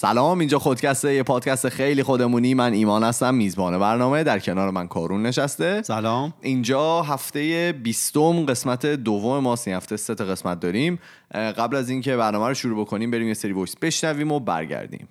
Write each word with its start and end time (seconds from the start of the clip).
سلام 0.00 0.38
اینجا 0.38 0.58
خودکسته 0.58 1.14
یه 1.14 1.22
پادکست 1.22 1.68
خیلی 1.68 2.02
خودمونی. 2.02 2.54
من 2.54 2.72
ایمان 2.72 3.02
هستم 3.02 3.34
میزبان 3.34 3.78
برنامه. 3.78 4.24
در 4.24 4.38
کنار 4.38 4.70
من 4.70 4.88
کارون 4.88 5.22
نشسته. 5.22 5.82
سلام. 5.82 6.34
اینجا 6.40 7.02
هفته 7.02 7.74
بیستم 7.82 8.46
قسمت 8.46 8.86
دوم 8.86 9.38
ماست 9.38 9.68
این 9.68 9.76
هفته 9.76 9.96
سه 9.96 10.14
تا 10.14 10.24
قسمت 10.24 10.60
داریم. 10.60 10.98
قبل 11.34 11.76
از 11.76 11.90
اینکه 11.90 12.16
برنامه 12.16 12.48
رو 12.48 12.54
شروع 12.54 12.80
بکنیم 12.80 13.10
بریم 13.10 13.28
یه 13.28 13.34
سری 13.34 13.52
وایس 13.52 13.76
بشنویم 13.76 14.32
و 14.32 14.40
برگردیم. 14.40 15.08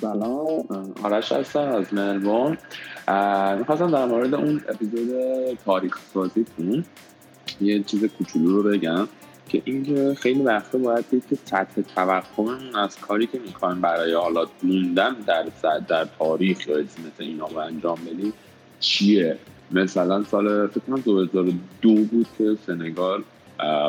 سلام. 0.00 0.64
آرش 1.02 1.32
هستم 1.32 1.60
از 1.60 1.94
ملبورن. 1.94 2.58
می‌خواستم 3.58 3.90
در 3.90 4.06
مورد 4.06 4.34
اون 4.34 4.62
اپیزود 4.68 5.08
تاریخ 5.64 5.98
سازیتون 6.14 6.84
یه 7.60 7.82
چیز 7.82 8.04
کوچولو 8.04 8.62
رو 8.62 8.70
بگم. 8.70 9.08
که 9.52 9.62
اینکه 9.64 10.14
خیلی 10.14 10.42
وقتا 10.42 10.78
باید 10.78 11.04
دید 11.10 11.24
که 11.30 11.36
سطح 11.44 11.82
توقعمون 11.94 12.76
از 12.76 13.00
کاری 13.00 13.26
که 13.26 13.38
می‌خوایم 13.38 13.80
برای 13.80 14.14
حالا 14.14 14.46
موندن 14.62 15.14
در 15.26 15.44
در 15.88 16.06
تاریخ 16.18 16.68
یا 16.68 16.76
مثل 16.78 17.00
اینا 17.18 17.46
رو 17.46 17.58
انجام 17.58 17.98
بدیم 18.04 18.32
چیه؟ 18.80 19.38
مثلا 19.70 20.24
سال 20.24 20.66
فکر 20.66 20.80
کنم 20.80 21.00
2002 21.00 21.94
بود 21.94 22.26
که 22.38 22.56
سنگال 22.66 23.22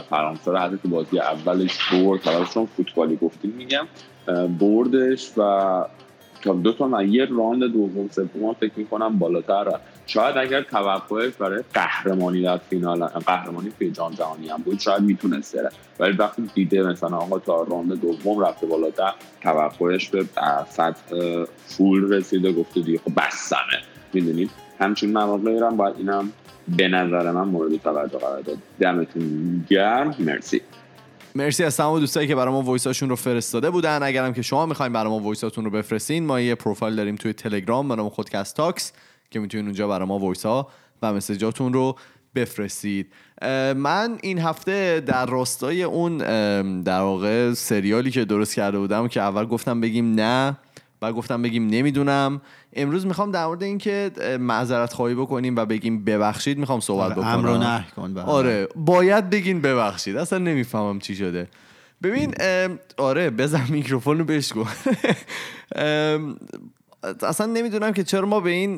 فرانسه 0.09 0.51
رو 0.51 0.57
حتی 0.57 0.87
بازی 0.87 1.19
اولش 1.19 1.77
برد 1.91 2.23
حالا 2.23 2.45
چون 2.45 2.65
فوتبالی 2.65 3.15
گفتیم 3.15 3.51
میگم 3.51 3.87
بردش 4.59 5.31
و 5.37 5.41
تا 6.41 6.53
دو 6.53 6.73
تا 6.73 6.87
من 6.87 7.13
یه 7.13 7.25
راند 7.25 7.63
دوم 7.63 8.09
سوم 8.11 8.53
فکر 8.53 8.73
می‌کنم 8.75 9.19
بالاتر 9.19 9.63
رفت. 9.63 9.92
شاید 10.05 10.37
اگر 10.37 10.61
توقعش 10.61 11.33
برای 11.33 11.63
قهرمانی 11.73 12.41
در 12.41 12.57
فینال 12.57 13.05
قهرمانی 13.05 13.69
فی 13.79 13.91
جام 13.91 14.13
جهانی 14.13 14.49
هم 14.49 14.57
بود 14.57 14.79
شاید 14.79 15.01
می‌تونست 15.01 15.55
بره 15.55 15.69
ولی 15.99 16.17
وقتی 16.17 16.49
دیده 16.55 16.83
مثلا 16.83 17.17
آقا 17.17 17.39
تا 17.39 17.63
راند 17.63 18.01
دوم 18.01 18.39
رفته 18.39 18.65
بالاتر 18.65 19.13
توقعش 19.41 20.09
به 20.09 20.25
سطح 20.69 21.15
full 21.65 22.13
رسیده 22.13 22.51
گفته 22.51 22.81
دیگه 22.81 22.99
خب 22.99 23.11
بسمه. 23.17 23.59
می‌دونید؟ 24.13 24.51
همچین 24.79 25.13
مواقعی 25.13 25.57
هم 25.57 25.77
باید 25.77 25.95
اینم 25.97 26.31
به 26.77 26.87
نظر 26.87 27.31
من 27.31 27.47
مورد 27.47 27.75
توجه 27.77 28.17
قرار 28.17 28.41
داد. 28.41 28.57
دمتون 28.79 29.65
گرم. 29.69 30.15
مرسی. 30.19 30.61
مرسی 31.35 31.63
از 31.63 31.77
تمام 31.77 31.99
دوستایی 31.99 32.27
که 32.27 32.35
برای 32.35 32.53
ما 32.53 32.61
voice 32.61 32.88
اشون 32.88 33.09
رو 33.09 33.15
فرستاده 33.15 33.69
بودن. 33.69 34.03
اگرم 34.03 34.33
که 34.33 34.41
شما 34.41 34.65
می‌خواین 34.65 34.93
برای 34.93 35.09
ما 35.09 35.19
voice 35.19 35.48
اتون 35.48 35.65
رو 35.65 35.71
بفرستین 35.71 36.25
ما 36.25 36.39
یه 36.39 36.55
پروفایل 36.55 36.95
داریم 36.95 37.15
توی 37.15 37.33
تلگرام 37.33 37.87
به 37.87 37.95
نام 37.95 38.09
خودکست 38.09 38.57
Talks. 38.57 38.93
که 39.33 39.39
می‌تونید 39.39 39.65
اونجا 39.65 39.87
برای 39.87 40.07
ما 40.07 40.19
voice 40.19 40.45
ها 40.45 40.67
و 41.01 41.13
مسیجاتون 41.13 41.73
رو 41.73 41.95
بفرستید. 42.35 43.07
من 43.75 44.17
این 44.21 44.39
هفته 44.39 45.03
در 45.05 45.25
راستای 45.25 45.83
اون 45.83 46.17
در 46.81 46.99
واقع 46.99 47.53
سریالی 47.53 48.11
که 48.11 48.25
درست 48.25 48.55
کرده 48.55 48.77
بودم 48.77 49.07
که 49.07 49.21
اول 49.21 49.45
گفتم 49.45 49.81
بگیم 49.81 50.13
نه 50.15 50.57
بعد 50.99 51.13
گفتم 51.13 51.41
بگیم 51.41 51.67
نمی‌دونم. 51.67 52.41
امروز 52.73 53.05
می‌خوام 53.05 53.31
در 53.31 53.45
مورد 53.45 53.63
اینکه 53.63 54.11
معذرت 54.39 54.93
خواهی 54.93 55.15
بکنیم 55.15 55.55
و 55.55 55.65
بگیم 55.65 56.03
ببخشید 56.03 56.57
می‌خوام 56.57 56.79
صحبت 56.79 57.05
آره، 57.05 57.15
بکنم. 57.15 57.45
امر 57.45 57.57
نه 57.57 57.85
کن 57.95 58.17
آره 58.17 58.67
باید 58.75 59.29
بگین 59.29 59.61
ببخشید. 59.61 60.17
اصلا 60.17 60.39
نمی‌فهمم 60.39 60.99
چی 60.99 61.15
شده. 61.15 61.47
ببین 62.03 62.33
آره 62.97 63.29
بزن 63.29 63.65
میکروفون 63.69 64.19
رو 64.19 64.25
بهش 64.25 64.53
اصلا 67.21 67.47
نمی‌دونم 67.47 67.91
که 67.91 68.03
چرا 68.03 68.25
ما 68.25 68.39
به 68.39 68.49
این 68.49 68.75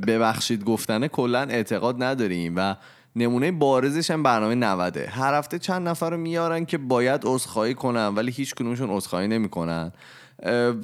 ببخشید 0.00 0.64
گفتنه 0.64 1.08
کلا 1.08 1.40
اعتقاد 1.40 2.02
نداریم 2.02 2.52
و 2.56 2.76
نمونه 3.16 3.52
بارزش 3.52 4.10
هم 4.10 4.22
برنامه 4.22 4.54
90 4.54 4.96
هر 4.96 5.34
هفته 5.34 5.58
چند 5.58 5.88
نفر 5.88 6.10
رو 6.10 6.16
میارن 6.16 6.64
که 6.64 6.78
باید 6.78 7.20
عذرخواهی 7.24 7.74
کنن 7.74 8.06
ولی 8.06 8.30
هیچ 8.30 8.54
کنونشون 8.54 8.90
عذرخواهی 8.90 9.28
نمی‌کنن. 9.28 9.92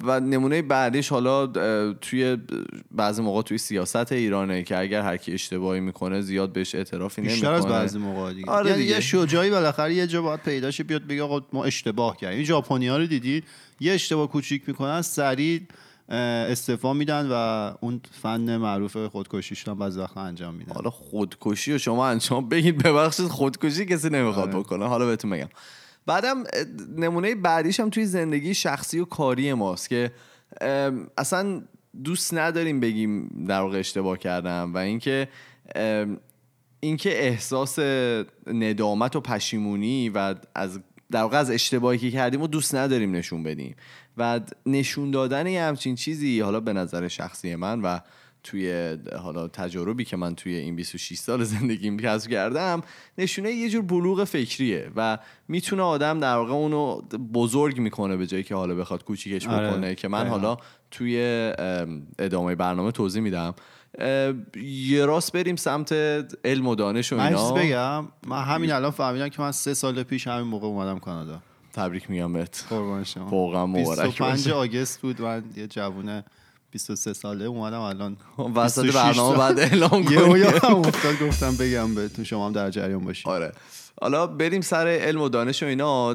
و 0.04 0.20
نمونه 0.20 0.62
بعدیش 0.62 1.08
حالا 1.08 1.46
توی 1.92 2.36
بعضی 2.90 3.22
موقع 3.22 3.42
توی 3.42 3.58
سیاست 3.58 4.12
ایرانه 4.12 4.62
که 4.62 4.78
اگر 4.78 5.02
هر 5.02 5.16
کی 5.16 5.32
اشتباهی 5.32 5.80
می‌کنه 5.80 6.20
زیاد 6.20 6.52
بهش 6.52 6.74
اعترافی 6.74 7.20
نمی‌کنه 7.20 7.36
بیشتر 7.36 7.52
از 7.52 7.66
بعضی 7.66 7.98
موقع 7.98 8.32
دیگه. 8.32 8.50
آره 8.50 8.70
یعنی 8.70 8.82
یه 8.82 9.00
شجاعی 9.00 9.50
بالاخره 9.50 9.94
یه 9.94 10.06
جا 10.06 10.22
باید 10.22 10.40
پیداش 10.40 10.80
بیاد 10.80 11.06
بگه 11.06 11.22
آقا 11.22 11.40
ما 11.52 11.64
اشتباه 11.64 12.16
کردیم. 12.16 12.36
این 12.36 12.46
ژاپنی‌ها 12.46 12.96
رو 12.96 13.06
دیدی؟ 13.06 13.42
یه 13.80 13.92
اشتباه 13.92 14.28
کوچیک 14.28 14.62
می‌کنن 14.68 15.02
سریع 15.02 15.60
استفا 16.10 16.92
میدن 16.92 17.28
و 17.30 17.34
اون 17.80 18.00
فن 18.22 18.56
معروف 18.56 18.96
خودکشیش 18.96 19.68
هم 19.68 19.78
بعضی 19.78 20.00
وقت 20.00 20.16
انجام 20.16 20.54
میدن. 20.54 20.72
حالا 20.72 20.90
خودکشی 20.90 21.72
و 21.72 21.78
شما 21.78 22.08
انجام 22.08 22.48
بگید 22.48 22.82
ببخشید 22.82 23.26
خودکشی 23.26 23.86
کسی 23.86 24.10
نمی‌خواد 24.10 24.48
آره. 24.48 24.58
بکنه. 24.58 24.86
حالا 24.86 25.06
بهتون 25.06 25.30
بگم. 25.30 25.48
بعدم 26.06 26.44
نمونه 26.96 27.34
بعدیش 27.34 27.80
هم 27.80 27.90
توی 27.90 28.06
زندگی 28.06 28.54
شخصی 28.54 29.00
و 29.00 29.04
کاری 29.04 29.52
ماست 29.52 29.88
که 29.88 30.12
اصلا 31.18 31.62
دوست 32.04 32.34
نداریم 32.34 32.80
بگیم 32.80 33.44
در 33.48 33.60
واقع 33.60 33.78
اشتباه 33.78 34.18
کردم 34.18 34.74
و 34.74 34.78
اینکه 34.78 35.28
اینکه 36.80 37.24
احساس 37.24 37.78
ندامت 38.46 39.16
و 39.16 39.20
پشیمونی 39.20 40.08
و 40.08 40.34
از 40.54 40.80
در 41.10 41.22
واقع 41.22 41.38
از 41.38 41.50
اشتباهی 41.50 41.98
که 41.98 42.10
کردیم 42.10 42.42
و 42.42 42.46
دوست 42.46 42.74
نداریم 42.74 43.12
نشون 43.12 43.42
بدیم. 43.42 43.76
و 44.16 44.40
نشون 44.66 45.10
دادن 45.10 45.46
یه 45.46 45.62
همچین 45.62 45.94
چیزی 45.94 46.40
حالا 46.40 46.60
به 46.60 46.72
نظر 46.72 47.08
شخصی 47.08 47.54
من 47.54 47.80
و 47.80 47.98
توی 48.42 48.96
حالا 49.22 49.48
تجاربی 49.48 50.04
که 50.04 50.16
من 50.16 50.34
توی 50.34 50.54
این 50.54 50.76
26 50.76 51.18
سال 51.18 51.44
زندگیم 51.44 51.98
کسب 51.98 52.30
کردم 52.30 52.82
نشونه 53.18 53.50
یه 53.50 53.68
جور 53.70 53.82
بلوغ 53.82 54.24
فکریه 54.24 54.90
و 54.96 55.18
می‌تونه 55.48 55.82
آدم 55.82 56.20
در 56.20 56.36
واقع 56.36 56.52
اونو 56.52 57.00
بزرگ 57.34 57.78
می‌کنه 57.78 58.16
به 58.16 58.26
جایی 58.26 58.42
که 58.42 58.54
حالا 58.54 58.74
بخواد 58.74 59.04
کوچیکش 59.04 59.46
آره. 59.46 59.70
بکنه 59.70 59.94
که 59.94 60.08
من 60.08 60.26
حالا 60.28 60.56
توی 60.90 61.16
ادامه 62.18 62.54
برنامه 62.54 62.92
توضیح 62.92 63.22
میدم. 63.22 63.54
یه 64.62 65.06
راست 65.06 65.32
بریم 65.32 65.56
سمت 65.56 65.92
علم 66.44 66.66
و 66.66 66.74
دانش 66.74 67.12
و 67.12 67.20
اینا. 67.20 67.54
من 67.54 67.62
بگم 67.62 68.08
من 68.26 68.42
همین 68.44 68.72
الان 68.72 68.90
فهمیدم 68.90 69.28
که 69.28 69.42
من 69.42 69.52
سه 69.52 69.74
سال 69.74 70.02
پیش 70.02 70.26
همین 70.26 70.46
موقع 70.46 70.66
اومدم 70.66 70.98
کانادا. 70.98 71.42
تبریک 71.72 72.10
میگم 72.10 72.32
بهت. 72.32 72.64
قربان 72.70 73.04
شما. 73.04 73.26
واقعا 73.30 73.66
مبارک 73.66 74.00
25 74.00 74.48
آگست 74.48 75.00
بود 75.00 75.22
من 75.22 75.44
یه 75.56 75.66
جوونه 75.66 76.24
23 76.70 77.12
ساله 77.12 77.44
اومدم 77.44 77.80
الان 77.80 78.16
وسط 78.56 78.94
برنامه 78.94 79.38
بعد 79.38 79.58
اعلام 79.58 80.04
کنم 80.04 80.36
یه 80.36 80.64
افتاد 80.64 81.18
گفتم 81.22 81.56
بگم 81.56 81.94
بهتون 81.94 82.24
شما 82.24 82.46
هم 82.46 82.52
در 82.52 82.70
جریان 82.70 83.04
باشید. 83.04 83.28
آره. 83.28 83.52
حالا 84.00 84.26
بریم 84.26 84.60
سر 84.60 84.86
علم 84.86 85.20
و 85.20 85.28
دانش 85.28 85.62
و 85.62 85.66
اینا. 85.66 86.14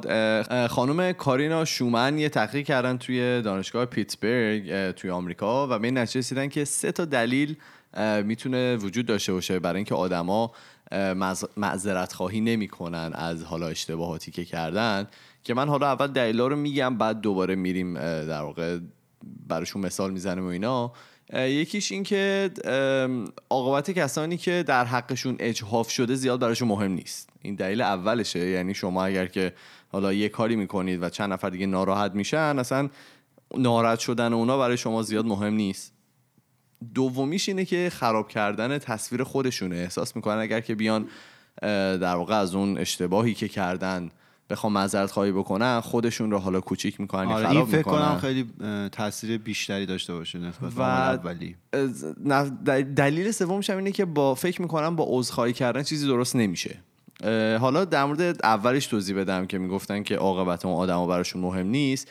خانم 0.67 1.11
کارینا 1.11 1.65
شومن 1.65 2.17
یه 2.17 2.29
تحقیق 2.29 2.65
کردن 2.65 2.97
توی 2.97 3.41
دانشگاه 3.41 3.85
پیتسبرگ 3.85 4.91
توی 4.91 5.09
آمریکا 5.09 5.67
و 5.67 5.79
به 5.79 5.87
این 5.87 5.97
نتیجه 5.97 6.19
رسیدن 6.19 6.47
که 6.49 6.65
سه 6.65 6.91
تا 6.91 7.05
دلیل 7.05 7.55
می‌تونه 8.23 8.75
وجود 8.75 9.05
داشته 9.05 9.33
باشه 9.33 9.59
برای 9.59 9.75
اینکه 9.75 9.95
آدما 9.95 10.51
معذرت 11.57 12.13
خواهی 12.13 12.41
نمی‌کنن 12.41 13.11
از 13.15 13.43
حالا 13.43 13.67
اشتباهاتی 13.67 14.31
که 14.31 14.45
کردن. 14.45 15.07
که 15.45 15.53
من 15.53 15.69
حالا 15.69 15.87
اول 15.87 16.07
دلیلا 16.07 16.47
رو 16.47 16.55
میگم 16.55 16.97
بعد 16.97 17.21
دوباره 17.21 17.55
میریم 17.55 17.93
در 18.25 18.41
واقع 18.41 18.79
براشون 19.47 19.85
مثال 19.85 20.11
می‌زنم 20.11 20.45
و 20.45 20.47
اینا. 20.47 20.93
یکیش 21.33 21.91
این 21.91 22.03
که 22.03 22.51
عاقبت 23.49 23.91
کسانی 23.91 24.37
که 24.37 24.63
در 24.67 24.85
حقشون 24.85 25.35
اجحاف 25.39 25.89
شده 25.89 26.15
زیاد 26.15 26.39
براشون 26.39 26.67
مهم 26.67 26.91
نیست. 26.91 27.29
این 27.41 27.55
دلیل 27.55 27.81
اولشه. 27.81 28.39
یعنی 28.39 28.73
شما 28.73 29.05
اگر 29.05 29.25
که 29.25 29.53
حالا 29.91 30.13
یه 30.13 30.29
کاری 30.29 30.55
می‌کنید 30.55 31.03
و 31.03 31.09
چند 31.09 31.33
نفر 31.33 31.49
دیگه 31.49 31.65
ناراحت 31.65 32.11
میشن 32.11 32.59
اصلا 32.59 32.89
ناراحت 33.57 33.99
شدن 33.99 34.33
اونا 34.33 34.57
برای 34.57 34.77
شما 34.77 35.01
زیاد 35.01 35.25
مهم 35.25 35.53
نیست. 35.53 35.93
دومیش 36.93 37.49
اینه 37.49 37.65
که 37.65 37.91
خراب 37.93 38.27
کردن 38.27 38.77
تصویر 38.77 39.23
خودشونه. 39.23 39.75
احساس 39.75 40.15
می‌کنن 40.15 40.37
اگر 40.37 40.61
که 40.61 40.75
بیان 40.75 41.07
در 41.61 42.15
واقع 42.15 42.35
از 42.35 42.55
اون 42.55 42.77
اشتباهی 42.77 43.33
که 43.33 43.47
کردن 43.47 44.11
بخوام 44.49 44.73
معذرت 44.73 45.11
خواهی 45.11 45.31
بکنن 45.31 45.79
خودشون 45.79 46.31
رو 46.31 46.39
حالا 46.39 46.61
کوچیک 46.61 47.01
می‌کنن 47.01 47.27
آره 47.27 47.49
این 47.49 47.65
فکر 47.65 47.81
کنم 47.81 48.17
خیلی 48.21 48.49
تاثیر 48.91 49.37
بیشتری 49.37 49.85
داشته 49.85 50.13
باشه 50.13 50.39
نسبت 50.39 50.73
و 50.77 50.81
اولی. 50.81 51.55
دلیل 52.95 53.31
سومش 53.31 53.69
هم 53.69 53.77
اینه 53.77 53.91
که 53.91 54.05
با 54.05 54.35
فکر 54.35 54.61
می‌کنم 54.61 54.95
با 54.95 55.05
عذرخواهی 55.07 55.53
کردن 55.53 55.83
چیزی 55.83 56.07
درست 56.07 56.35
نمیشه. 56.35 56.77
حالا 57.59 57.85
در 57.85 58.05
مورد 58.05 58.45
اولش 58.45 58.87
توضیح 58.87 59.17
بدم 59.17 59.45
که 59.45 59.57
می‌گفتن 59.57 60.03
که 60.03 60.15
عاقبت 60.15 60.65
اون 60.65 60.75
آدم 60.75 61.07
براشون 61.07 61.41
مهم 61.41 61.67
نیست. 61.67 62.07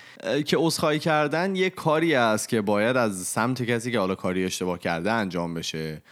که 0.47 0.57
عذرخواهی 0.57 0.99
کردن 0.99 1.57
یه 1.57 1.71
کاری 1.71 2.15
است 2.15 2.49
که 2.49 2.61
باید 2.61 2.97
از 2.97 3.23
سمت 3.23 3.63
کسی 3.63 3.93
که 3.93 3.99
حالا 3.99 4.15
کاری 4.15 4.45
اشتباه 4.45 4.79
کرده 4.79 5.13
انجام 5.13 5.55
بشه. 5.55 6.03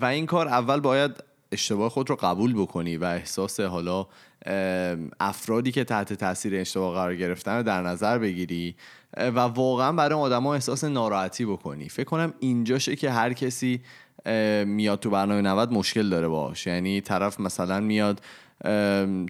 و 0.00 0.04
این 0.04 0.26
کار 0.26 0.48
اول 0.48 0.80
باید 0.80 1.10
اشتباه 1.52 1.90
خود 1.90 2.10
رو 2.10 2.16
قبول 2.16 2.54
بکنی 2.54 2.96
و 2.96 3.04
احساس 3.04 3.60
حالا 3.60 4.06
افرادی 5.20 5.72
که 5.72 5.84
تحت 5.84 6.12
تاثیر 6.12 6.60
اشتباه 6.60 6.94
قرار 6.94 7.16
گرفتن 7.16 7.56
رو 7.56 7.62
در 7.62 7.82
نظر 7.82 8.18
بگیری 8.18 8.74
و 9.16 9.38
واقعا 9.38 9.92
برای 9.92 10.18
آدما 10.18 10.54
احساس 10.54 10.84
ناراحتی 10.84 11.44
بکنی. 11.44 11.88
فکر 11.88 12.04
کنم 12.04 12.34
اینجاشه 12.40 12.96
که 12.96 13.10
هر 13.10 13.32
کسی 13.32 13.80
میاد 14.66 15.00
تو 15.00 15.10
برنامه 15.10 15.40
90 15.40 15.72
مشکل 15.72 16.08
داره 16.08 16.28
باش. 16.28 16.66
یعنی 16.66 17.00
طرف 17.00 17.40
مثلا 17.40 17.80
میاد 17.80 18.20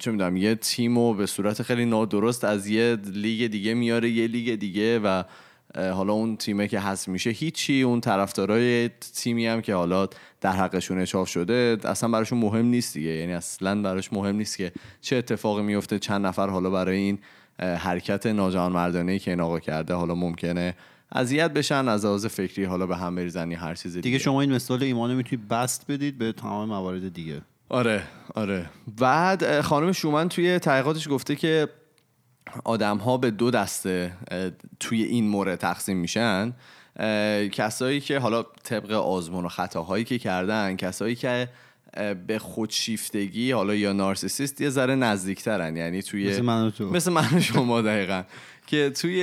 چه 0.00 0.10
می‌دونم 0.10 0.36
یه 0.36 0.54
تیم 0.54 1.16
به 1.16 1.26
صورت 1.26 1.62
خیلی 1.62 1.84
نادرست 1.84 2.44
از 2.44 2.66
یه 2.66 2.98
لیگ 3.12 3.50
دیگه 3.50 3.74
میاره 3.74 4.10
یه 4.10 4.26
لیگ 4.26 4.54
دیگه 4.54 4.98
و 4.98 5.22
حالا 5.74 6.12
اون 6.12 6.36
تیمه 6.36 6.68
که 6.68 6.80
هست 6.80 7.08
میشه 7.08 7.30
هیچی. 7.30 7.82
اون 7.82 8.00
طرفدارای 8.00 8.90
تیمی 9.14 9.46
هم 9.46 9.60
که 9.60 9.74
حالا 9.74 10.08
در 10.40 10.52
حقشون 10.52 10.98
اچاف 10.98 11.28
شده 11.28 11.78
اصلا 11.84 12.08
براشون 12.08 12.38
مهم 12.38 12.66
نیست 12.66 12.94
دیگه. 12.94 13.10
یعنی 13.10 13.32
اصلا 13.32 13.82
براش 13.82 14.12
مهم 14.12 14.36
نیست 14.36 14.56
که 14.56 14.72
چه 15.00 15.16
اتفاقی 15.16 15.62
میفته. 15.62 15.98
چند 15.98 16.26
نفر 16.26 16.48
حالا 16.48 16.70
برای 16.70 16.96
این 16.96 17.18
حرکت 17.60 18.26
ناجان 18.26 18.72
مردانه 18.72 19.18
که 19.18 19.30
این 19.30 19.40
آقا 19.40 19.60
کرده 19.60 19.94
حالا 19.94 20.14
ممکنه 20.14 20.74
اذیت 21.12 21.50
بشن 21.50 21.88
از 21.88 22.04
لحاظ 22.04 22.26
فکری 22.26 22.64
حالا 22.64 22.86
به 22.86 22.96
هم 22.96 23.14
بریزنی 23.14 23.54
هر 23.54 23.74
چیز 23.74 23.92
دیگه. 23.92 24.02
دیگه 24.02 24.18
شما 24.18 24.40
این 24.40 24.52
مثال 24.52 24.82
ایمانو 24.82 25.14
می‌تونید 25.14 25.48
بست 25.48 25.84
بدید 25.88 26.18
به 26.18 26.32
تمام 26.32 26.68
موارد 26.68 27.14
دیگه. 27.14 27.42
آره 27.68 28.02
آره. 28.34 28.70
بعد 28.98 29.60
خانم 29.60 29.92
شومن 29.92 30.28
توی 30.28 30.58
تحقیقاتش 30.58 31.08
گفته 31.08 31.36
که 31.36 31.68
آدم 32.64 32.96
ها 32.96 33.16
به 33.16 33.30
دو 33.30 33.50
دسته 33.50 34.12
توی 34.80 35.02
این 35.02 35.28
مورد 35.28 35.58
تقسیم 35.58 35.96
میشن. 35.96 36.52
کسایی 37.52 38.00
که 38.00 38.18
حالا 38.18 38.42
طبق 38.42 38.90
آزمون 38.90 39.44
و 39.44 39.48
خطاهایی 39.48 40.04
که 40.04 40.18
کردن 40.18 40.76
کسایی 40.76 41.14
که 41.14 41.48
به 42.26 42.38
خودشیفتگی 42.38 43.52
حالا 43.52 43.74
یا 43.74 43.92
نارسیسیست 43.92 44.60
یه 44.60 44.70
ذره 44.70 44.94
نزدیکترن. 44.94 45.76
یعنی 45.76 46.02
توی 46.02 46.28
مثل 46.30 46.42
من 46.42 46.66
و 46.66 46.70
تو. 46.70 46.90
مثل 46.90 47.12
من 47.12 47.28
و 47.34 47.40
شما 47.40 47.82
دقیقا. 47.82 48.22
که 48.66 48.90
توی 48.90 49.22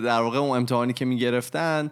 در 0.00 0.20
واقع 0.20 0.38
اون 0.38 0.56
امتحانی 0.56 0.92
که 0.92 1.04
می‌گرفتن 1.04 1.90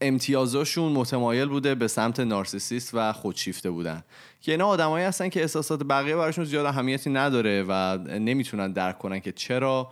امتیازاشون 0.00 0.92
متمایل 0.92 1.48
بوده 1.48 1.74
به 1.74 1.88
سمت 1.88 2.20
نارسیسیست 2.20 2.90
و 2.94 3.12
خودشیفته 3.12 3.70
بودن. 3.70 4.02
که 4.40 4.52
اینا 4.52 4.66
آدمایی 4.66 5.04
هستن 5.06 5.28
که 5.28 5.40
احساسات 5.40 5.82
بقیه 5.82 6.16
براشون 6.16 6.44
زیاد 6.44 6.66
اهمیتی 6.66 7.10
نداره 7.10 7.64
و 7.68 7.98
نمی‌تونن 8.18 8.72
درک 8.72 8.98
کنن 8.98 9.20
که 9.20 9.32
چرا 9.32 9.90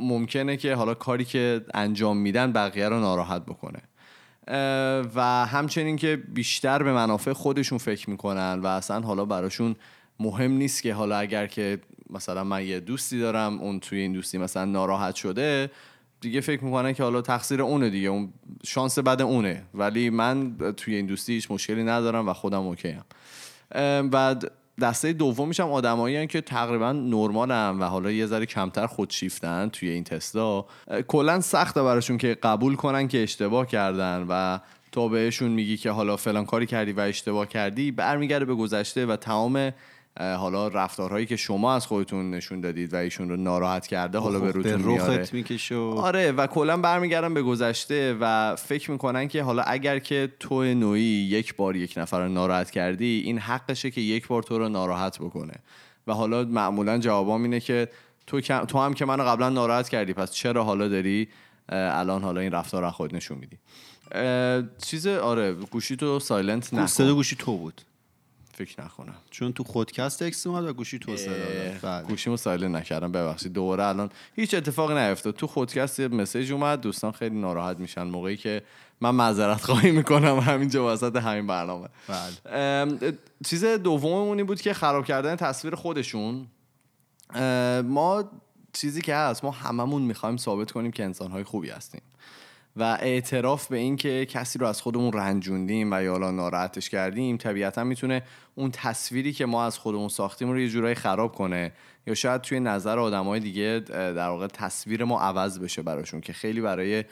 ممکنه 0.00 0.56
که 0.56 0.74
حالا 0.74 0.94
کاری 0.94 1.24
که 1.24 1.64
انجام 1.74 2.16
میدن 2.16 2.52
بقیه 2.52 2.88
رو 2.88 3.00
ناراحت 3.00 3.42
بکنه. 3.42 3.78
و 5.14 5.46
همچنین 5.46 5.96
که 5.96 6.16
بیشتر 6.16 6.82
به 6.82 6.92
منافع 6.92 7.32
خودشون 7.32 7.78
فکر 7.78 8.10
می‌کنن 8.10 8.60
و 8.62 8.66
اصلا 8.66 9.00
حالا 9.00 9.24
براشون 9.24 9.76
مهم 10.20 10.52
نیست 10.52 10.82
که 10.82 10.94
حالا 10.94 11.18
اگر 11.18 11.46
که 11.46 11.78
مثلا 12.10 12.44
من 12.44 12.66
یه 12.66 12.80
دوستی 12.80 13.20
دارم 13.20 13.58
اون 13.58 13.80
توی 13.80 13.98
این 13.98 14.12
دوستی 14.12 14.38
مثلا 14.38 14.64
ناراحت 14.64 15.14
شده 15.14 15.70
دیگه 16.20 16.40
فکر 16.40 16.64
می‌کنن 16.64 16.92
که 16.92 17.02
حالا 17.02 17.22
تقصیر 17.22 17.62
اونه 17.62 17.90
دیگه 17.90 18.08
اون 18.08 18.32
شانس 18.64 18.98
بد 18.98 19.22
اونه. 19.22 19.62
ولی 19.74 20.10
من 20.10 20.56
توی 20.76 20.94
این 20.94 21.06
دوستی 21.06 21.32
هیچ 21.32 21.50
مشکلی 21.50 21.84
ندارم 21.84 22.28
و 22.28 22.32
خودم 22.32 22.60
اوکی 22.60 22.94
هم 23.74 24.10
بعد 24.10 24.52
دسته 24.80 25.12
دومیش 25.12 25.60
هم 25.60 25.72
آدمایی 25.72 26.26
که 26.26 26.40
تقریبا 26.40 26.92
نرمالن 26.92 27.78
و 27.78 27.84
حالا 27.84 28.10
یه 28.10 28.26
ذره 28.26 28.46
کمتر 28.46 28.86
خودشیفتن 28.86 29.68
توی 29.68 29.88
این 29.88 30.04
تستا. 30.04 30.66
کلا 31.08 31.40
سخته 31.40 31.82
براشون 31.82 32.18
که 32.18 32.34
قبول 32.42 32.76
کنن 32.76 33.08
که 33.08 33.22
اشتباه 33.22 33.66
کردن 33.66 34.26
و 34.28 34.58
تو 34.92 35.08
بهشون 35.08 35.50
میگی 35.50 35.76
که 35.76 35.90
حالا 35.90 36.16
فلان 36.16 36.44
کاری 36.44 36.66
کردی 36.66 36.92
و 36.92 37.00
اشتباه 37.00 37.46
کردی 37.46 37.90
برمیگرده 37.90 38.44
به 38.44 38.54
گذشته 38.54 39.06
و 39.06 39.16
تمام 39.16 39.72
حالا 40.20 40.68
رفتارهایی 40.68 41.26
که 41.26 41.36
شما 41.36 41.74
از 41.74 41.86
خودتون 41.86 42.30
نشون 42.30 42.60
دادید 42.60 42.94
و 42.94 42.96
ایشون 42.96 43.28
رو 43.28 43.36
ناراحت 43.36 43.86
کرده 43.86 44.18
حالا 44.18 44.38
به 44.38 44.52
روتون 44.52 44.82
میاره. 44.82 45.08
آره 45.96 46.32
و 46.32 46.46
کلا 46.46 46.76
برمیگردن 46.76 47.34
به 47.34 47.42
گذشته 47.42 48.16
و 48.20 48.56
فکر 48.56 48.90
می‌کنن 48.90 49.28
که 49.28 49.42
حالا 49.42 49.62
اگر 49.62 49.98
که 49.98 50.32
تو 50.40 50.64
نوعی 50.64 51.02
یک 51.02 51.56
بار 51.56 51.76
یک 51.76 51.94
نفر 51.96 52.22
رو 52.22 52.28
ناراحت 52.28 52.70
کردی 52.70 53.22
این 53.24 53.38
حقشه 53.38 53.90
که 53.90 54.00
یک 54.00 54.28
بار 54.28 54.42
تو 54.42 54.58
رو 54.58 54.68
ناراحت 54.68 55.18
بکنه. 55.18 55.54
و 56.06 56.12
حالا 56.12 56.44
معمولا 56.44 56.98
جوابام 56.98 57.42
اینه 57.42 57.60
که 57.60 57.88
تو, 58.26 58.40
تو 58.40 58.78
هم 58.78 58.94
که 58.94 59.04
منو 59.04 59.22
قبلا 59.22 59.48
ناراحت 59.48 59.88
کردی 59.88 60.12
پس 60.12 60.32
چرا 60.32 60.64
حالا 60.64 60.88
داری 60.88 61.28
الان 61.68 62.22
حالا 62.22 62.40
این 62.40 62.52
رفتار 62.52 62.82
رو 62.82 62.90
خود 62.90 63.16
نشون 63.16 63.38
میدی؟ 63.38 63.58
چیز 64.84 65.06
آره 65.06 65.52
گوشی 65.52 65.96
تو 65.96 66.18
silent 66.18 66.74
نکن. 66.74 67.12
گوشی 67.12 67.36
تو 67.36 67.56
بود. 67.56 67.82
فکر 68.56 68.84
نکنم. 68.84 69.14
چون 69.30 69.52
تو 69.52 69.64
خودکست 69.64 70.22
Talks 70.22 70.46
اومد 70.46 70.64
و 70.64 70.72
گوشی 70.72 70.98
تو 70.98 71.16
بله. 71.82 72.02
گوشیمو 72.08 72.36
سایلنت 72.36 72.76
نکردم 72.76 73.12
ببخشید. 73.12 73.52
دوباره 73.52 73.84
الان 73.84 74.10
هیچ 74.34 74.54
اتفاقی 74.54 74.94
نیفتاد. 74.94 75.34
تو 75.34 75.46
خودکست 75.46 76.00
یه 76.00 76.08
مسیج 76.08 76.52
اومد 76.52 76.80
دوستان 76.80 77.12
خیلی 77.12 77.40
ناراحت 77.40 77.78
میشن. 77.78 78.02
موقعی 78.02 78.36
که 78.36 78.62
من 79.00 79.10
معذرت 79.10 79.60
خواهی 79.60 79.90
می‌کنم 79.90 80.38
همینجا 80.38 80.92
وسط 80.92 81.16
همین 81.16 81.46
برنامه. 81.46 81.88
بله. 82.08 83.18
چیز 83.46 83.64
دوممونی 83.64 84.42
بود 84.42 84.60
که 84.60 84.72
خراب 84.72 85.04
کردن 85.04 85.36
تصویر 85.36 85.74
خودشون. 85.74 86.46
ما 87.84 88.24
چیزی 88.72 89.02
که 89.02 89.14
هست 89.14 89.44
ما 89.44 89.50
هممون 89.50 90.02
می‌خوایم 90.02 90.36
ثابت 90.36 90.70
کنیم 90.70 90.92
که 90.92 91.04
انسانهای 91.04 91.44
خوبی 91.44 91.70
هستیم. 91.70 92.00
و 92.76 92.98
اعتراف 93.00 93.66
به 93.66 93.76
این 93.76 93.96
که 93.96 94.26
کسی 94.26 94.58
رو 94.58 94.66
از 94.66 94.82
خودمون 94.82 95.12
رنجوندیم 95.12 95.92
و 95.92 96.02
یا 96.02 96.12
حالا 96.12 96.30
ناراحتش 96.30 96.90
کردیم 96.90 97.36
طبیعتا 97.36 97.84
می‌تونه 97.84 98.22
اون 98.54 98.70
تصویری 98.70 99.32
که 99.32 99.46
ما 99.46 99.64
از 99.64 99.78
خودمون 99.78 100.08
ساختیم 100.08 100.50
رو 100.50 100.60
یه 100.60 100.68
جورایی 100.68 100.94
خراب 100.94 101.34
کنه. 101.34 101.72
یا 102.06 102.14
شاید 102.14 102.40
توی 102.40 102.60
نظر 102.60 102.98
آدمای 102.98 103.40
دیگه 103.40 103.82
در 103.88 104.28
واقع 104.28 104.46
تصویر 104.46 105.04
ما 105.04 105.20
عوض 105.20 105.58
بشه 105.58 105.82
براشون 105.82 106.20
که 106.20 106.32
خیلی 106.32 106.60
برای 106.60 107.04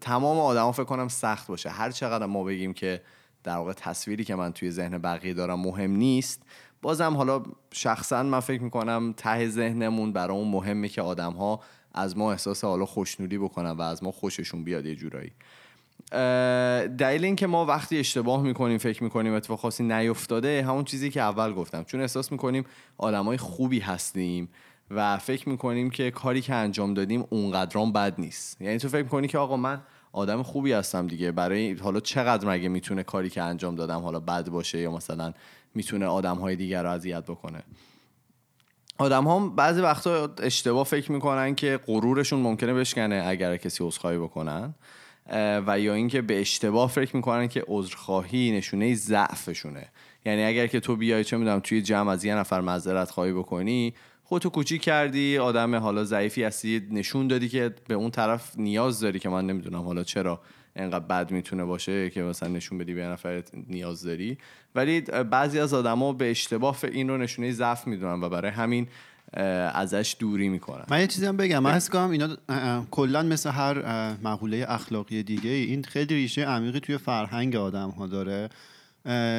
تمام 0.00 0.38
آدما 0.38 0.72
فکر 0.72 0.84
کنم 0.84 1.08
سخت 1.08 1.46
باشه. 1.46 1.70
هر 1.70 1.90
چقدر 1.90 2.26
ما 2.26 2.44
بگیم 2.44 2.72
که 2.72 3.00
در 3.44 3.56
واقع 3.56 3.72
تصویری 3.72 4.24
که 4.24 4.34
من 4.34 4.52
توی 4.52 4.70
ذهن 4.70 4.98
بقیه 4.98 5.34
دارم 5.34 5.60
مهم 5.60 5.90
نیست 5.90 6.42
بازم 6.82 7.16
حالا 7.16 7.42
شخصا 7.72 8.22
من 8.22 8.40
فکر 8.40 8.62
می‌کنم 8.62 9.14
ته 9.16 9.48
ذهنمون 9.48 10.12
برای 10.12 10.36
اون 10.36 10.48
مهمه 10.48 10.88
که 10.88 11.02
آدم 11.02 11.32
ها 11.32 11.60
از 11.94 12.18
ما 12.18 12.32
احساس 12.32 12.64
حالا 12.64 12.86
خوشنودی 12.86 13.38
بکنن 13.38 13.70
و 13.70 13.82
از 13.82 14.02
ما 14.02 14.12
خوششون 14.12 14.64
بیاد 14.64 14.86
یه 14.86 14.94
جورایی. 14.94 15.32
دلیل 16.96 17.24
اینکه 17.24 17.46
ما 17.46 17.66
وقتی 17.66 17.98
اشتباه 17.98 18.42
می‌کنیم 18.42 18.78
فکر 18.78 19.04
می‌کنیم 19.04 19.34
اتفاق 19.34 19.58
خاصی 19.58 19.84
نیفتاده 19.84 20.64
همون 20.68 20.84
چیزی 20.84 21.10
که 21.10 21.20
اول 21.20 21.52
گفتم. 21.52 21.84
چون 21.84 22.00
احساس 22.00 22.32
می‌کنیم 22.32 22.64
آدمای 22.98 23.36
خوبی 23.36 23.78
هستیم 23.78 24.48
و 24.90 25.18
فکر 25.18 25.48
می‌کنیم 25.48 25.90
که 25.90 26.10
کاری 26.10 26.40
که 26.40 26.54
انجام 26.54 26.94
دادیم 26.94 27.24
اونقدران 27.30 27.92
بد 27.92 28.20
نیست. 28.20 28.62
یعنی 28.62 28.78
تو 28.78 28.88
فکر 28.88 29.02
می‌کنی 29.02 29.28
که 29.28 29.38
آقا 29.38 29.56
من 29.56 29.82
آدم 30.12 30.42
خوبی 30.42 30.72
هستم 30.72 31.06
دیگه. 31.06 31.32
برای 31.32 31.72
حالا 31.72 32.00
چقدر 32.00 32.48
مگه 32.48 32.68
می‌تونه 32.68 33.02
کاری 33.02 33.30
که 33.30 33.42
انجام 33.42 33.74
دادم 33.74 34.00
حالا 34.00 34.20
بد 34.20 34.48
باشه 34.48 34.78
یا 34.78 34.92
مثلا 34.92 35.32
می‌تونه 35.74 36.06
آدم 36.06 36.36
های 36.36 36.56
دیگر 36.56 36.82
رو 36.82 36.90
اذیت 36.90 37.24
بکنه؟ 37.24 37.62
آدم 39.00 39.24
ها 39.24 39.48
بعضی 39.48 39.80
وقتا 39.80 40.30
اشتباه 40.42 40.84
فکر 40.84 41.12
می‌کنن 41.12 41.54
که 41.54 41.80
غرورشون 41.86 42.40
ممکنه 42.40 42.74
بشکنه 42.74 43.24
اگر 43.26 43.56
کسی 43.56 43.84
عذرخواهی 43.84 44.18
بکنن 44.18 44.74
و 45.66 45.80
یا 45.80 45.94
اینکه 45.94 46.22
به 46.22 46.40
اشتباه 46.40 46.88
فکر 46.88 47.16
می‌کنن 47.16 47.48
که 47.48 47.64
عذرخواهی 47.68 48.52
نشونه 48.52 48.94
ضعفشونه. 48.94 49.88
یعنی 50.26 50.44
اگر 50.44 50.66
که 50.66 50.80
تو 50.80 50.96
بیای 50.96 51.24
چه 51.24 51.36
می‌دونم 51.36 51.60
توی 51.60 51.82
جمع 51.82 52.10
از 52.10 52.24
یه 52.24 52.34
نفر 52.34 52.60
معذرت 52.60 53.10
خواهی 53.10 53.32
بکنی 53.32 53.94
خودتو 54.24 54.50
کوچیک 54.50 54.82
کردی 54.82 55.38
آدم 55.38 55.74
حالا 55.74 56.04
ضعیفی 56.04 56.42
هستی 56.42 56.88
نشون 56.90 57.28
دادی 57.28 57.48
که 57.48 57.74
به 57.88 57.94
اون 57.94 58.10
طرف 58.10 58.52
نیاز 58.56 59.00
داری 59.00 59.18
که 59.18 59.28
من 59.28 59.46
نمی‌دونم 59.46 59.82
حالا 59.82 60.04
چرا 60.04 60.40
انقدر 60.80 61.04
بد 61.04 61.30
می‌تونه 61.30 61.64
باشه 61.64 62.10
که 62.10 62.22
مثلا 62.22 62.48
نشون 62.48 62.78
بدی 62.78 62.94
به 62.94 63.04
نفر 63.04 63.42
نیاز 63.68 64.02
داری. 64.02 64.38
ولی 64.74 65.00
بعضی 65.00 65.58
از 65.58 65.74
آدما 65.74 66.12
به 66.12 66.30
اشتباه 66.30 66.78
این 66.82 67.08
رو 67.08 67.18
نشونه 67.18 67.52
ضعف 67.52 67.86
می‌دونن 67.86 68.22
و 68.22 68.28
برای 68.28 68.50
همین 68.50 68.86
ازش 69.74 70.16
دوری 70.18 70.48
می‌کنن. 70.48 70.84
من 70.90 71.00
یه 71.00 71.06
چیزی 71.06 71.26
هم 71.26 71.36
بگم. 71.36 71.58
من 71.58 71.72
حس 71.72 71.90
کنم 71.90 72.10
اینا 72.10 72.28
کلا 72.90 73.22
مثل 73.22 73.50
هر 73.50 73.82
مقوله 74.24 74.66
اخلاقی 74.68 75.22
دیگه 75.22 75.50
این 75.50 75.82
خیلی 75.82 76.14
ریشه 76.14 76.44
عمیقی 76.44 76.80
توی 76.80 76.98
فرهنگ 76.98 77.56
آدم 77.56 77.90
ها 77.90 78.06
داره 78.06 78.48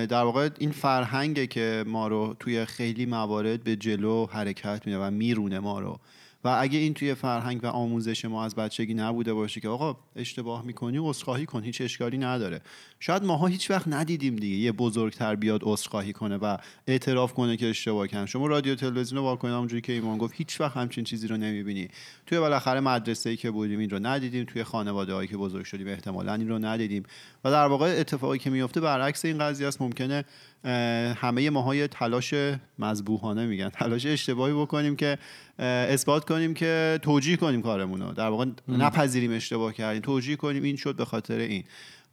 در 0.06 0.24
واقع 0.24 0.50
این 0.60 0.72
فرهنگه 0.72 1.48
که 1.48 1.84
ما 1.88 2.08
رو 2.08 2.36
توی 2.40 2.66
خیلی 2.66 3.06
موارد 3.06 3.64
به 3.64 3.76
جلو 3.76 4.26
حرکت 4.26 4.82
میده 4.86 5.00
و 5.00 5.12
میرونه 5.12 5.60
ما 5.60 5.80
رو. 5.80 6.00
و 6.44 6.58
اگه 6.60 6.80
این 6.80 6.94
توی 6.94 7.14
فرهنگ 7.14 7.64
و 7.64 7.68
آموزش 7.68 8.26
ما 8.26 8.46
از 8.46 8.56
بچگی 8.56 8.94
نبوده 8.94 9.34
باشه 9.34 9.62
که 9.62 9.70
آقا 9.70 9.98
اشتباه 10.16 10.66
می‌کنی 10.66 10.98
عذرخواهی 11.02 11.46
کن 11.46 11.64
هیچ 11.64 11.82
اشکالی 11.82 12.18
نداره. 12.18 12.62
شاید 13.00 13.24
ماها 13.24 13.48
هیچ 13.48 13.72
وقت 13.72 13.88
ندیدیم 13.88 14.36
دیگه 14.36 14.56
یه 14.56 14.72
بزرگتر 14.72 15.36
بیاد 15.36 15.62
عذرخواهی 15.64 16.14
کنه 16.14 16.38
و 16.38 16.58
اعتراف 16.88 17.34
کنه 17.34 17.58
که 17.58 17.70
اشتباه 17.70 18.08
کردن 18.08 18.26
شما 18.26 18.48
رادیو 18.48 18.76
تلویزیون 18.76 19.18
رو 19.22 19.24
واکنید 19.24 19.54
همونجوری 19.54 19.82
که 19.82 19.94
ایمان 19.94 20.18
گفت 20.18 20.34
هیچ 20.36 20.62
وقت 20.62 20.78
همچین 20.78 21.04
چیزی 21.04 21.28
رو 21.28 21.38
نمی‌بینی. 21.38 21.88
توی 22.26 22.40
بالاخره 22.40 22.80
مدرسه 22.80 23.30
ای 23.30 23.38
که 23.38 23.52
بودیم 23.52 23.80
این 23.80 23.90
رو 23.90 24.00
ندیدیم 24.00 24.46
توی 24.46 24.64
خانواده 24.64 25.14
هایی 25.14 25.28
که 25.28 25.38
بزرگ 25.38 25.66
شدیم 25.66 25.88
احتمالا 25.88 26.34
این 26.34 26.50
رو 26.50 26.60
ندیدیم. 26.60 27.04
و 27.44 27.52
در 27.52 27.68
واقع 27.68 27.96
اتفاقی 28.00 28.38
که 28.38 28.50
میفته 28.50 28.82
برعکس 28.82 29.26
این 29.26 29.38
قضیه 29.38 29.68
است. 29.68 29.82
ممکنه 29.82 30.26
همه 31.16 31.50
ماهای 31.50 31.88
تلاش 31.88 32.34
مذبوحانه 32.80 33.46
میگن. 33.46 33.70
تلاش 33.70 34.06
اشتباهی 34.06 34.54
بکنیم 34.54 34.96
که 34.96 35.18
اثبات 35.60 36.26
کنیم 36.26 36.54
که 36.54 37.00
توجیه 37.02 37.38
کنیم 37.38 37.62
کارمون 37.62 38.02
رو 38.02 38.12
در 38.12 38.28
واقع 38.28 38.46
نپذیریم 38.68 39.32
اشتباه 39.32 39.74
کردیم. 39.74 40.02
توجیه 40.02 40.36
کنیم 40.36 40.64
این 40.64 40.76
شد 40.76 40.96
به 40.96 41.06
خاطر 41.06 41.38
این. 41.38 41.64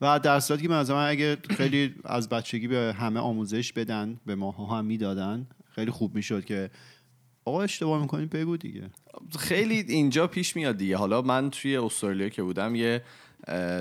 و 0.01 0.19
در 0.19 0.39
صورتی 0.39 0.63
که 0.63 0.69
مثلا 0.69 1.01
اگه 1.01 1.37
خیلی 1.57 1.95
از 2.05 2.29
بچگی 2.29 2.67
به 2.67 2.95
همه 2.99 3.19
آموزش 3.19 3.73
بدن 3.73 4.19
به 4.25 4.35
ماها 4.35 4.77
هم 4.77 4.85
می‌دادن 4.85 5.47
خیلی 5.75 5.91
خوب 5.91 6.15
می‌شد 6.15 6.45
که 6.45 6.69
آقا 7.45 7.61
اشتباه 7.61 8.01
می‌کنی 8.01 8.25
بگو 8.25 8.57
دیگه. 8.57 8.89
خیلی 9.39 9.85
اینجا 9.87 10.27
پیش 10.27 10.55
میاد 10.55 10.77
دیگه. 10.77 10.97
حالا 10.97 11.21
من 11.21 11.49
توی 11.49 11.77
استرالیا 11.77 12.29
که 12.29 12.43
بودم 12.43 12.75
یه 12.75 13.01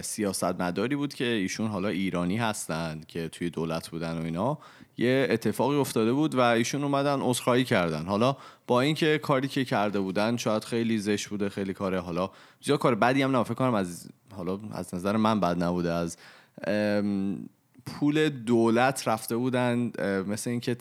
سیاستمداری 0.03 0.97
بود 0.97 1.15
که 1.15 1.25
ایشون 1.25 1.67
حالا 1.67 1.88
ایرانی 1.88 2.37
هستند 2.37 3.07
که 3.07 3.29
توی 3.29 3.50
دولت 3.50 3.88
بودن 3.88 4.19
و 4.19 4.25
اینا. 4.25 4.59
یه 4.99 5.29
اتفاقی 5.31 5.77
افتاده 5.77 6.12
بود 6.12 6.35
و 6.35 6.41
ایشون 6.41 6.85
اومدن 6.85 7.21
عذرخواهی 7.21 7.65
کردن. 7.65 8.07
حالا 8.07 8.37
با 8.67 8.81
اینکه 8.81 9.19
کاری 9.19 9.49
که 9.49 9.65
کرده 9.65 10.00
بودن 10.00 10.37
شاید 10.37 10.65
خیلی 10.65 10.99
زشت 10.99 11.29
بوده 11.29 11.49
خیلی 11.49 11.73
کاره 11.73 12.00
حالا 12.00 12.31
زیاد 12.61 12.79
کار 12.79 12.95
بدی 12.95 13.23
هم 13.23 13.37
نه 13.37 13.43
فکر 13.43 13.55
کنم 13.55 13.75
از 13.75 14.09
حالا 14.37 14.59
از 14.73 14.95
نظر 14.95 15.17
من 15.17 15.41
بد 15.41 15.62
نبوده. 15.62 15.93
از 15.93 16.17
پول 17.87 18.29
دولت 18.29 19.09
رفته 19.09 19.37
بودن 19.37 19.93
مثل 20.27 20.50
اینکه 20.50 20.77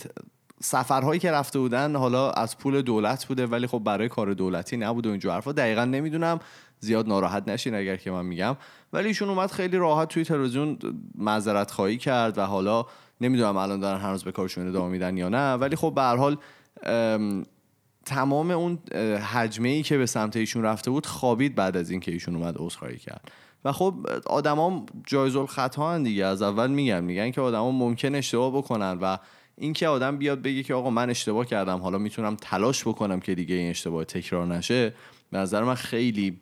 سفرهایی 0.62 1.20
که 1.20 1.32
رفته 1.32 1.60
بودن 1.60 1.96
حالا 1.96 2.32
از 2.32 2.58
پول 2.58 2.82
دولت 2.82 3.26
بوده 3.26 3.46
ولی 3.46 3.68
خب 3.68 3.80
برای 3.80 4.10
کار 4.10 4.34
دولتی 4.34 4.78
نبوده 4.78 5.10
و 5.10 5.12
اینجور 5.12 5.34
حرفا. 5.34 5.52
دقیقا 5.52 5.86
نمی‌دونم. 5.86 6.40
زیاد 6.80 7.08
ناراحت 7.08 7.48
نشین 7.48 7.76
اگر 7.76 7.96
که 7.96 8.12
من 8.12 8.26
میگم. 8.26 8.58
ولی 8.94 9.08
ایشون 9.08 9.30
اومد 9.30 9.52
خیلی 9.52 9.78
راحت 9.78 10.08
توی 10.08 10.24
تلویزیون 10.24 10.78
معذرت 11.16 11.72
خواهی 11.72 11.98
کرد 11.98 12.38
و 12.38 12.42
حالا 12.42 12.86
نمی‌دونم 13.22 13.58
الان 13.58 13.80
دارن 13.80 14.02
هنوز 14.02 14.24
به 14.24 14.32
کارشون 14.32 14.68
ادامه 14.68 14.90
میدن 14.90 15.18
یا 15.18 15.30
نه. 15.30 15.54
ولی 15.54 15.76
خب 15.76 15.94
به 15.96 16.02
هر 16.02 16.16
حال 16.16 16.38
تمام 18.06 18.52
اون 18.52 18.80
حجمه 19.34 19.70
ای 19.70 19.84
که 19.84 19.98
به 19.98 20.06
سمت 20.06 20.36
ایشون 20.36 20.64
رفته 20.64 20.92
بود 20.92 21.06
خوابید 21.06 21.56
بعد 21.56 21.78
از 21.78 21.90
اینکه 21.90 22.12
ایشون 22.12 22.36
اومد 22.36 22.56
عذرخواهی 22.58 22.98
کرد. 22.98 23.32
و 23.66 23.72
خب 23.72 23.96
آدما 24.26 24.86
جایز 25.08 25.36
الخطا 25.36 25.98
دیگه. 25.98 26.26
از 26.26 26.42
اول 26.42 26.72
میگم 26.72 27.04
میگن 27.04 27.32
که 27.32 27.42
آدما 27.42 27.72
ممکن 27.72 28.16
اشتباه 28.16 28.58
بکنن 28.58 28.98
و 29.02 29.18
اینکه 29.58 29.88
آدم 29.88 30.18
بیاد 30.18 30.42
بگه 30.42 30.64
که 30.64 30.74
آقا 30.74 30.90
من 30.90 31.10
اشتباه 31.10 31.46
کردم 31.46 31.78
حالا 31.80 31.98
می‌تونم 31.98 32.36
تلاش 32.36 32.88
بکنم 32.88 33.20
که 33.20 33.36
دیگه 33.36 33.56
این 33.56 33.70
اشتباه 33.70 34.04
تکرار 34.04 34.48
نشه 34.48 34.94
به 35.32 35.38
نظر 35.38 35.64
من 35.64 35.76
خیلی 35.76 36.40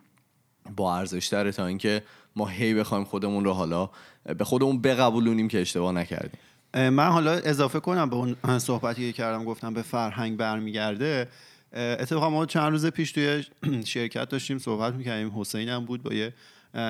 با 0.76 0.98
ارزش 0.98 1.28
داره 1.28 1.52
تا 1.52 1.66
اینکه 1.66 2.04
ما 2.36 2.48
هی 2.48 2.74
بخوایم 2.74 3.04
خودمون 3.04 3.46
رو 3.46 3.54
حالا 3.54 3.90
به 4.38 4.44
خودمون 4.44 4.82
بقبولونیم 4.82 5.48
که 5.48 5.62
اشتباه 5.62 5.92
نکردیم. 5.92 6.40
من 6.74 7.10
حالا 7.10 7.32
اضافه 7.32 7.80
کنم 7.80 8.10
به 8.10 8.16
اون 8.16 8.60
صحبتی 8.60 9.12
که 9.12 9.18
کردم 9.18 9.46
گفتم 9.46 9.74
به 9.74 9.82
فرهنگ 9.82 10.38
برمیگرده. 10.38 11.28
اتفاقا 11.74 12.30
ما 12.30 12.46
چند 12.46 12.72
روز 12.72 12.86
پیش 12.86 13.12
توی 13.12 13.44
شرکت 13.86 14.30
داشتیم 14.30 14.58
صحبت 14.58 14.94
می‌کردیم. 14.94 15.40
حسین 15.40 15.70
هم 15.70 15.86
بود 15.86 16.04
با 16.04 16.14
یه 16.14 16.34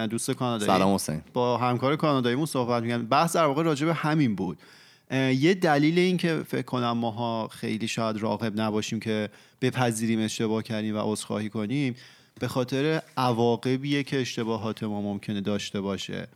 دوست 0.10 0.32
کانادایی. 0.32 0.72
سلام 0.72 0.96
حسین. 0.96 1.22
با 1.34 1.58
همکار 1.58 1.96
کاناداییمون 1.96 2.46
صحبت 2.46 2.84
می‌کردیم. 2.84 3.08
بحث 3.08 3.36
در 3.36 3.46
واقع 3.46 3.64
راجع 3.64 3.86
به 3.86 3.94
همین 3.94 4.36
بود. 4.36 4.58
یه 5.12 5.54
دلیل 5.54 6.00
این 6.00 6.18
که 6.18 6.44
فکر 6.48 6.62
کنم 6.62 6.92
ماها 6.92 7.48
خیلی 7.48 7.88
شاید 7.88 8.18
راقب 8.18 8.62
نباشیم 8.62 9.00
که 9.00 9.30
بپذیریم 9.62 10.20
اشتباه 10.20 10.64
کردیم 10.64 10.96
و 10.96 11.00
عذرخواهی 11.04 11.50
کنیم 11.50 11.96
به 12.40 12.48
خاطر 12.48 13.02
عواقبیه 13.18 14.04
که 14.04 14.22
اشتباهات 14.22 14.84
ما 14.84 15.02
ممکنه 15.02 15.42
داشته 15.42 15.82
باشه. 15.82 16.28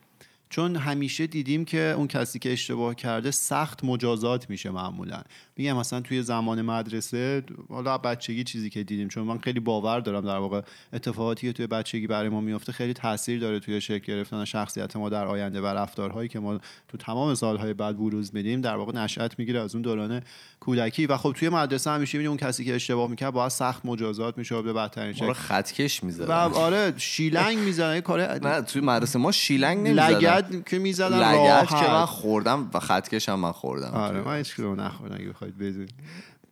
چون 0.51 0.75
همیشه 0.75 1.27
دیدیم 1.27 1.65
که 1.65 1.93
اون 1.97 2.07
کسی 2.07 2.39
که 2.39 2.53
اشتباه 2.53 2.95
کرده 2.95 3.31
سخت 3.31 3.83
مجازات 3.83 4.49
میشه 4.49 4.69
معمولا. 4.69 5.21
میگم 5.57 5.77
مثلا 5.77 6.01
توی 6.01 6.21
زمان 6.21 6.61
مدرسه 6.61 7.43
حالا 7.69 7.97
بچگی 7.97 8.43
چیزی 8.43 8.69
که 8.69 8.83
دیدیم 8.83 9.07
چون 9.07 9.23
من 9.23 9.37
خیلی 9.37 9.59
باور 9.59 9.99
دارم 9.99 10.25
در 10.25 10.37
واقع 10.37 10.61
اتفاقاتی 10.93 11.47
که 11.47 11.53
توی 11.53 11.67
بچگی 11.67 12.07
برای 12.07 12.29
ما 12.29 12.41
میفته 12.41 12.71
خیلی 12.71 12.93
تاثیر 12.93 13.39
داره 13.39 13.59
توی 13.59 13.81
شکل 13.81 14.13
گرفتن 14.13 14.45
شخصیت 14.45 14.95
ما 14.95 15.09
در 15.09 15.25
آینده 15.25 15.61
و 15.61 15.65
رفتارهایی 15.65 16.29
که 16.29 16.39
ما 16.39 16.59
تو 16.87 16.97
تمام 16.97 17.35
سالهای 17.35 17.73
بعد 17.73 17.97
بروز 17.97 18.35
میدیم 18.35 18.61
در 18.61 18.75
واقع 18.75 18.93
نشأت 18.93 19.39
می‌گیره 19.39 19.61
از 19.61 19.75
اون 19.75 19.81
دوران 19.81 20.21
کودکی. 20.59 21.05
و 21.05 21.17
خب 21.17 21.33
توی 21.37 21.49
مدرسه 21.49 21.91
همیشه 21.91 22.17
می‌بینیم 22.17 22.31
اون 22.31 22.49
کسی 22.49 22.65
که 22.65 22.75
اشتباه 22.75 23.09
می‌کرد 23.09 23.33
باید 23.33 23.49
سخت 23.49 23.85
مجازات 23.85 24.37
میشه 24.37 24.61
به 24.61 24.73
بدترین 24.73 25.13
شکل. 25.13 25.33
خطکش 25.33 26.03
می‌زنه 26.03 26.33
آره 26.33 26.93
شیلنگ 26.97 27.57
می‌زنه 27.57 28.01
کار 28.01 28.21
نه 28.47 28.61
توی 28.61 28.81
مدرسه 28.81 29.19
ما 29.19 29.31
شیلنگ 29.31 29.77
نمی‌زنن 29.77 30.38
لگد 30.41 30.63
که 30.69 30.79
می‌زدن 30.79 31.33
لگد 31.33 31.67
که 31.67 31.75
من 31.75 32.05
خوردم 32.05 32.69
و 32.73 32.79
خطکش 32.79 33.29
هم 33.29 33.39
من 33.39 33.51
خوردم 33.51 33.91
آره 33.91 34.21
من 34.21 34.37
هیچ 34.37 34.59
نخوردم 34.59 35.15
اگه 35.15 35.29
بخواید 35.29 35.57
بدونید. 35.57 35.93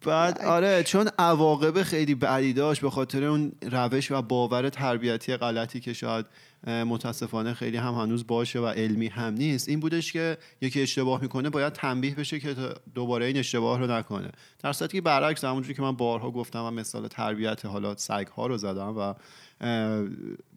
بعد 0.08 0.42
آره 0.42 0.84
چون 0.84 1.10
عواقب 1.20 1.84
خیلی 1.84 2.16
بعدی 2.16 2.54
داشت 2.54 2.82
به 2.82 2.90
خاطر 2.90 3.24
اون 3.24 3.52
روش 3.72 4.12
و 4.12 4.22
باور 4.22 4.70
تربیتی 4.70 5.38
غلطی 5.38 5.80
که 5.80 5.94
شاید 5.94 6.26
متاسفانه 6.68 7.54
خیلی 7.54 7.78
هم 7.78 7.94
هنوز 7.94 8.28
باشه 8.28 8.60
و 8.60 8.68
علمی 8.68 9.08
هم 9.08 9.34
نیست. 9.34 9.70
این 9.70 9.80
بودش 9.80 10.14
که 10.14 10.38
یکی 10.62 10.82
اشتباه 10.82 11.22
می‌کنه 11.22 11.50
باید 11.50 11.74
تنبیه 11.74 12.16
بشه 12.16 12.40
که 12.40 12.56
دوباره 12.96 13.26
این 13.26 13.38
اشتباه 13.38 13.80
رو 13.80 13.92
نکنه. 13.92 14.32
در 14.64 14.74
صورتی 14.74 14.98
که 14.98 15.02
برعکس 15.02 15.44
همونجوری 15.44 15.74
که 15.74 15.82
من 15.82 15.92
بارها 15.92 16.32
گفتم 16.32 16.64
و 16.64 16.72
مثال 16.72 17.08
تربیت 17.08 17.66
حالا 17.66 17.96
سگ 17.96 18.28
ها 18.28 18.48
رو 18.48 18.58
زدم 18.58 18.98
و 18.98 19.14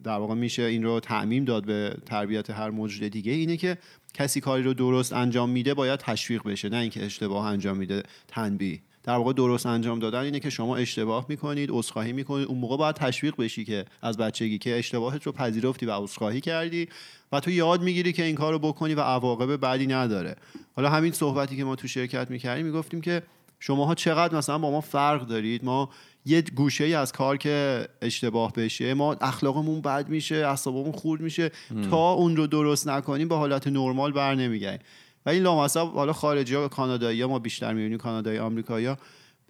در 0.05 0.19
واقع 0.19 0.35
میشه 0.35 0.63
این 0.63 0.83
رو 0.83 1.01
تعمیم 1.01 1.45
داد 1.45 1.65
به 1.65 1.97
تربیت 2.07 2.51
هر 2.51 2.71
موجود 2.71 3.09
دیگه 3.09 3.33
اینه 3.33 3.57
که 3.57 3.79
کسی 4.15 4.41
کاری 4.41 4.63
رو 4.63 4.75
درست 4.75 5.13
انجام 5.13 5.51
میده 5.51 5.75
باید 5.75 6.01
تشویق 6.01 6.43
بشه 6.43 6.69
نه 6.69 6.77
اینکه 6.77 7.05
اشتباه 7.05 7.47
انجام 7.47 7.77
میده 7.77 8.03
تنبیه. 8.29 8.81
در 9.11 9.17
واقع 9.17 9.33
درست 9.33 9.67
انجام 9.67 9.99
دادن 9.99 10.21
اینه 10.21 10.41
که 10.41 10.51
شما 10.51 10.77
اشتباه 10.77 11.27
می‌کنید 11.29 11.69
عذرخواهی 11.73 12.13
می‌کنید. 12.13 12.49
اون 12.49 12.59
موقع 12.59 12.77
باید 12.77 12.97
تشویق 12.97 13.37
بشی 13.37 13.65
که 13.65 13.85
از 14.03 14.17
بچگی 14.17 14.59
که 14.59 14.79
اشتباهت 14.79 15.23
رو 15.23 15.33
پذیرفتی 15.33 15.87
و 15.87 15.91
عذرخواهی 15.91 16.41
کردی 16.41 16.89
و 17.33 17.41
تو 17.41 17.51
یاد 17.51 17.83
می‌گیری 17.83 18.13
که 18.13 18.23
این 18.23 18.35
کار 18.35 18.53
رو 18.53 18.59
بکنی 18.59 18.95
و 18.95 19.01
عواقب 19.01 19.57
بعدی 19.57 19.87
نداره. 19.87 20.37
حالا 20.77 20.91
همین 20.91 21.13
صحبتی 21.13 21.57
که 21.57 21.65
ما 21.65 21.77
تو 21.77 21.89
شرکت 21.89 22.31
می‌کردیم 22.31 22.67
می‌گفتیم 22.67 23.01
که 23.01 23.23
شماها 23.61 23.95
چقدر 23.95 24.37
مثلا 24.37 24.59
با 24.59 24.71
ما 24.71 24.81
فرق 24.81 25.27
دارید. 25.27 25.65
ما 25.65 25.91
یه 26.27 26.43
گوشه 26.43 26.85
ای 26.85 26.95
از 26.95 27.13
کار 27.13 27.37
که 27.37 27.89
اشتباه 28.03 28.53
بشه 28.53 28.95
ما 28.95 29.13
اخلاقمون 29.21 29.81
بد 29.81 30.09
میشه 30.09 30.35
اعصابمون 30.35 30.93
خورد 30.93 31.21
میشه. 31.21 31.51
تا 31.91 32.13
اون 32.13 32.37
رو 32.37 32.47
درست 32.47 32.89
نکنیم 32.89 33.29
به 33.29 33.37
حالت 33.37 33.67
نرمال 33.67 34.13
بر 34.13 34.35
نمیگردیم. 34.35 34.87
و 35.27 35.31
این 35.31 35.43
لامصب 35.43 35.93
حالا 35.93 36.13
خارجی 36.13 36.55
ها 36.55 36.69
کانادایی 36.69 37.23
ها 37.23 37.29
ما 37.29 37.39
بیشتر 37.39 37.75
می‌بینیم 37.75 37.99
کانادایی 37.99 38.39
آمریکایی 38.39 38.87
ها 38.87 38.97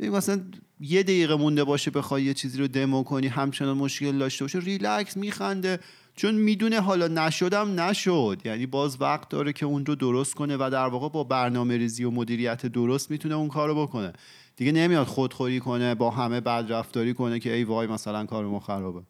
مثلا 0.01 0.41
یه 0.81 1.03
دقیقه 1.03 1.35
مونده 1.35 1.65
باشه 1.65 1.91
بخوای 1.91 2.23
یه 2.23 2.35
چیزی 2.35 2.59
رو 2.59 2.69
دمو 2.69 3.03
کنی 3.03 3.27
همچنان 3.27 3.77
مشکل 3.77 4.19
داشته 4.19 4.45
باشه 4.45 4.59
ریلکس 4.59 5.17
میخنده. 5.17 5.79
چون 6.17 6.35
می‌دونه 6.35 6.81
حالا 6.81 7.09
نشدم 7.09 7.81
نشد. 7.81 8.43
یعنی 8.45 8.67
باز 8.67 9.01
وقت 9.01 9.29
داره 9.29 9.53
که 9.53 9.67
اون 9.67 9.87
رو 9.87 9.95
درست 9.95 10.35
کنه 10.35 10.57
و 10.57 10.71
در 10.73 10.87
واقع 10.87 11.09
با 11.09 11.25
برنامه 11.25 11.77
ریزی 11.77 12.05
و 12.05 12.11
مدیریت 12.11 12.67
درست 12.67 13.11
می‌تونه 13.11 13.35
اون 13.35 13.49
کارو 13.49 13.83
بکنه. 13.87 14.13
دیگه 14.57 14.73
نمیاد 14.73 15.07
خودخوری 15.07 15.61
کنه 15.61 15.95
با 15.95 16.11
همه 16.11 16.41
بد 16.41 16.67
رفتاری 16.69 17.15
کنه 17.15 17.39
که 17.39 17.55
ای 17.55 17.65
وای 17.65 17.87
مثلا 17.87 18.27
کار 18.27 18.45
ما 18.45 18.61
خرابه. 18.61 19.03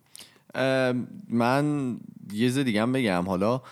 من 1.29 1.97
یه 2.33 2.51
دیگه 2.51 2.83
هم 2.83 2.93
بگم. 2.93 3.25
حالا 3.27 3.63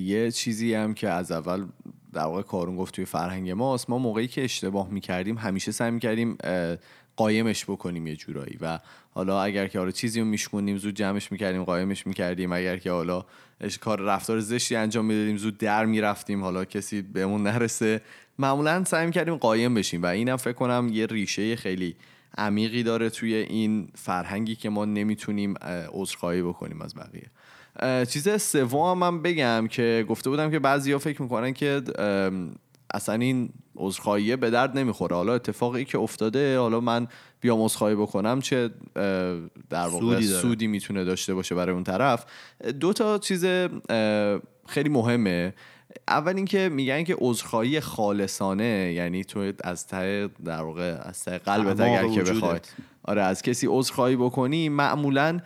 یه 0.00 0.30
چیزی 0.30 0.74
هم 0.74 0.94
که 0.94 1.08
از 1.08 1.32
اول 1.32 1.66
در 2.14 2.22
واقع 2.22 2.42
کارون 2.42 2.76
گفت 2.76 2.94
توی 2.94 3.04
فرهنگ 3.04 3.50
ماست 3.50 3.90
ما 3.90 3.98
موقعی 3.98 4.28
که 4.28 4.44
اشتباه 4.44 4.88
می‌کردیم 4.88 5.38
همیشه 5.38 5.72
سعی 5.72 5.90
می‌کردیم 5.90 6.36
قایمش 7.16 7.64
بکنیم 7.64 8.06
یه 8.06 8.16
جورایی 8.16 8.58
و 8.60 8.78
حالا 9.10 9.42
اگر 9.42 9.68
که 9.68 9.78
حالا 9.78 9.90
چیزی 9.90 10.20
رو 10.20 10.26
میشکونیم 10.26 10.76
زود 10.76 10.94
جمعش 10.94 11.32
می‌کردیم 11.32 11.64
قایمش 11.64 12.06
می‌کردیم 12.06 12.52
اگر 12.52 12.76
که 12.76 12.90
حالا 12.90 13.24
کار 13.80 14.00
رفتار 14.00 14.40
زشتی 14.40 14.76
انجام 14.76 15.04
می‌دادیم 15.04 15.36
زود 15.36 15.58
در 15.58 15.84
می‌رفتیم 15.84 16.42
حالا 16.42 16.64
کسی 16.64 17.02
بهمون 17.02 17.42
نرسه. 17.42 18.00
معمولا 18.38 18.84
سعی 18.84 19.06
می‌کردیم 19.06 19.36
قایم 19.36 19.74
بشیم 19.74 20.02
و 20.02 20.06
اینم 20.06 20.36
فکر 20.36 20.52
کنم 20.52 20.90
یه 20.92 21.06
ریشه 21.06 21.56
خیلی 21.56 21.96
عمیقی 22.38 22.82
داره 22.82 23.10
توی 23.10 23.34
این 23.34 23.88
فرهنگی 23.94 24.56
که 24.56 24.70
ما 24.70 24.84
نمی‌تونیم 24.84 25.54
عذرخواهی 25.92 26.42
بکنیم 26.42 26.82
از 26.82 26.94
بقیه. 26.94 27.30
چیز 27.82 28.42
سوم 28.42 28.98
من 28.98 29.22
بگم 29.22 29.66
که 29.70 30.04
گفته 30.08 30.30
بودم 30.30 30.50
که 30.50 30.58
بعضیا 30.58 30.98
فکر 30.98 31.22
می‌کنن 31.22 31.52
که 31.52 31.82
اصلا 32.94 33.14
این 33.14 33.48
عذرخواهی 33.76 34.36
به 34.36 34.50
درد 34.50 34.78
نمی‌خوره. 34.78 35.16
حالا 35.16 35.34
اتفاقی 35.34 35.84
که 35.84 35.98
افتاده 35.98 36.58
حالا 36.58 36.80
من 36.80 37.06
بیام 37.40 37.64
عذرخواهی 37.64 37.94
بکنم 37.94 38.40
چه 38.40 38.70
در 39.70 39.88
واقع 39.88 40.14
سودی, 40.14 40.26
سودی 40.26 40.66
می‌تونه 40.66 41.04
داشته 41.04 41.34
باشه 41.34 41.54
برای 41.54 41.74
اون 41.74 41.84
طرف. 41.84 42.26
دو 42.80 42.92
تا 42.92 43.18
چیز 43.18 43.44
خیلی 44.66 44.88
مهمه. 44.88 45.54
اول 46.08 46.36
اینکه 46.36 46.68
میگن 46.68 47.04
که 47.04 47.16
عذرخواهی 47.18 47.80
خالصانه 47.80 48.92
یعنی 48.92 49.24
تو 49.24 49.52
از 49.64 49.86
ته 49.86 50.28
در 50.44 50.60
واقع 50.60 50.96
از 51.02 51.24
ته 51.24 51.38
قلبت 51.38 51.80
اگر 51.80 52.08
که 52.08 52.22
بخوای. 52.22 52.60
آره 53.02 53.22
از 53.22 53.42
کسی 53.42 53.66
عذرخواهی 53.70 54.16
بکنی 54.16 54.68
معمولا 54.68 55.40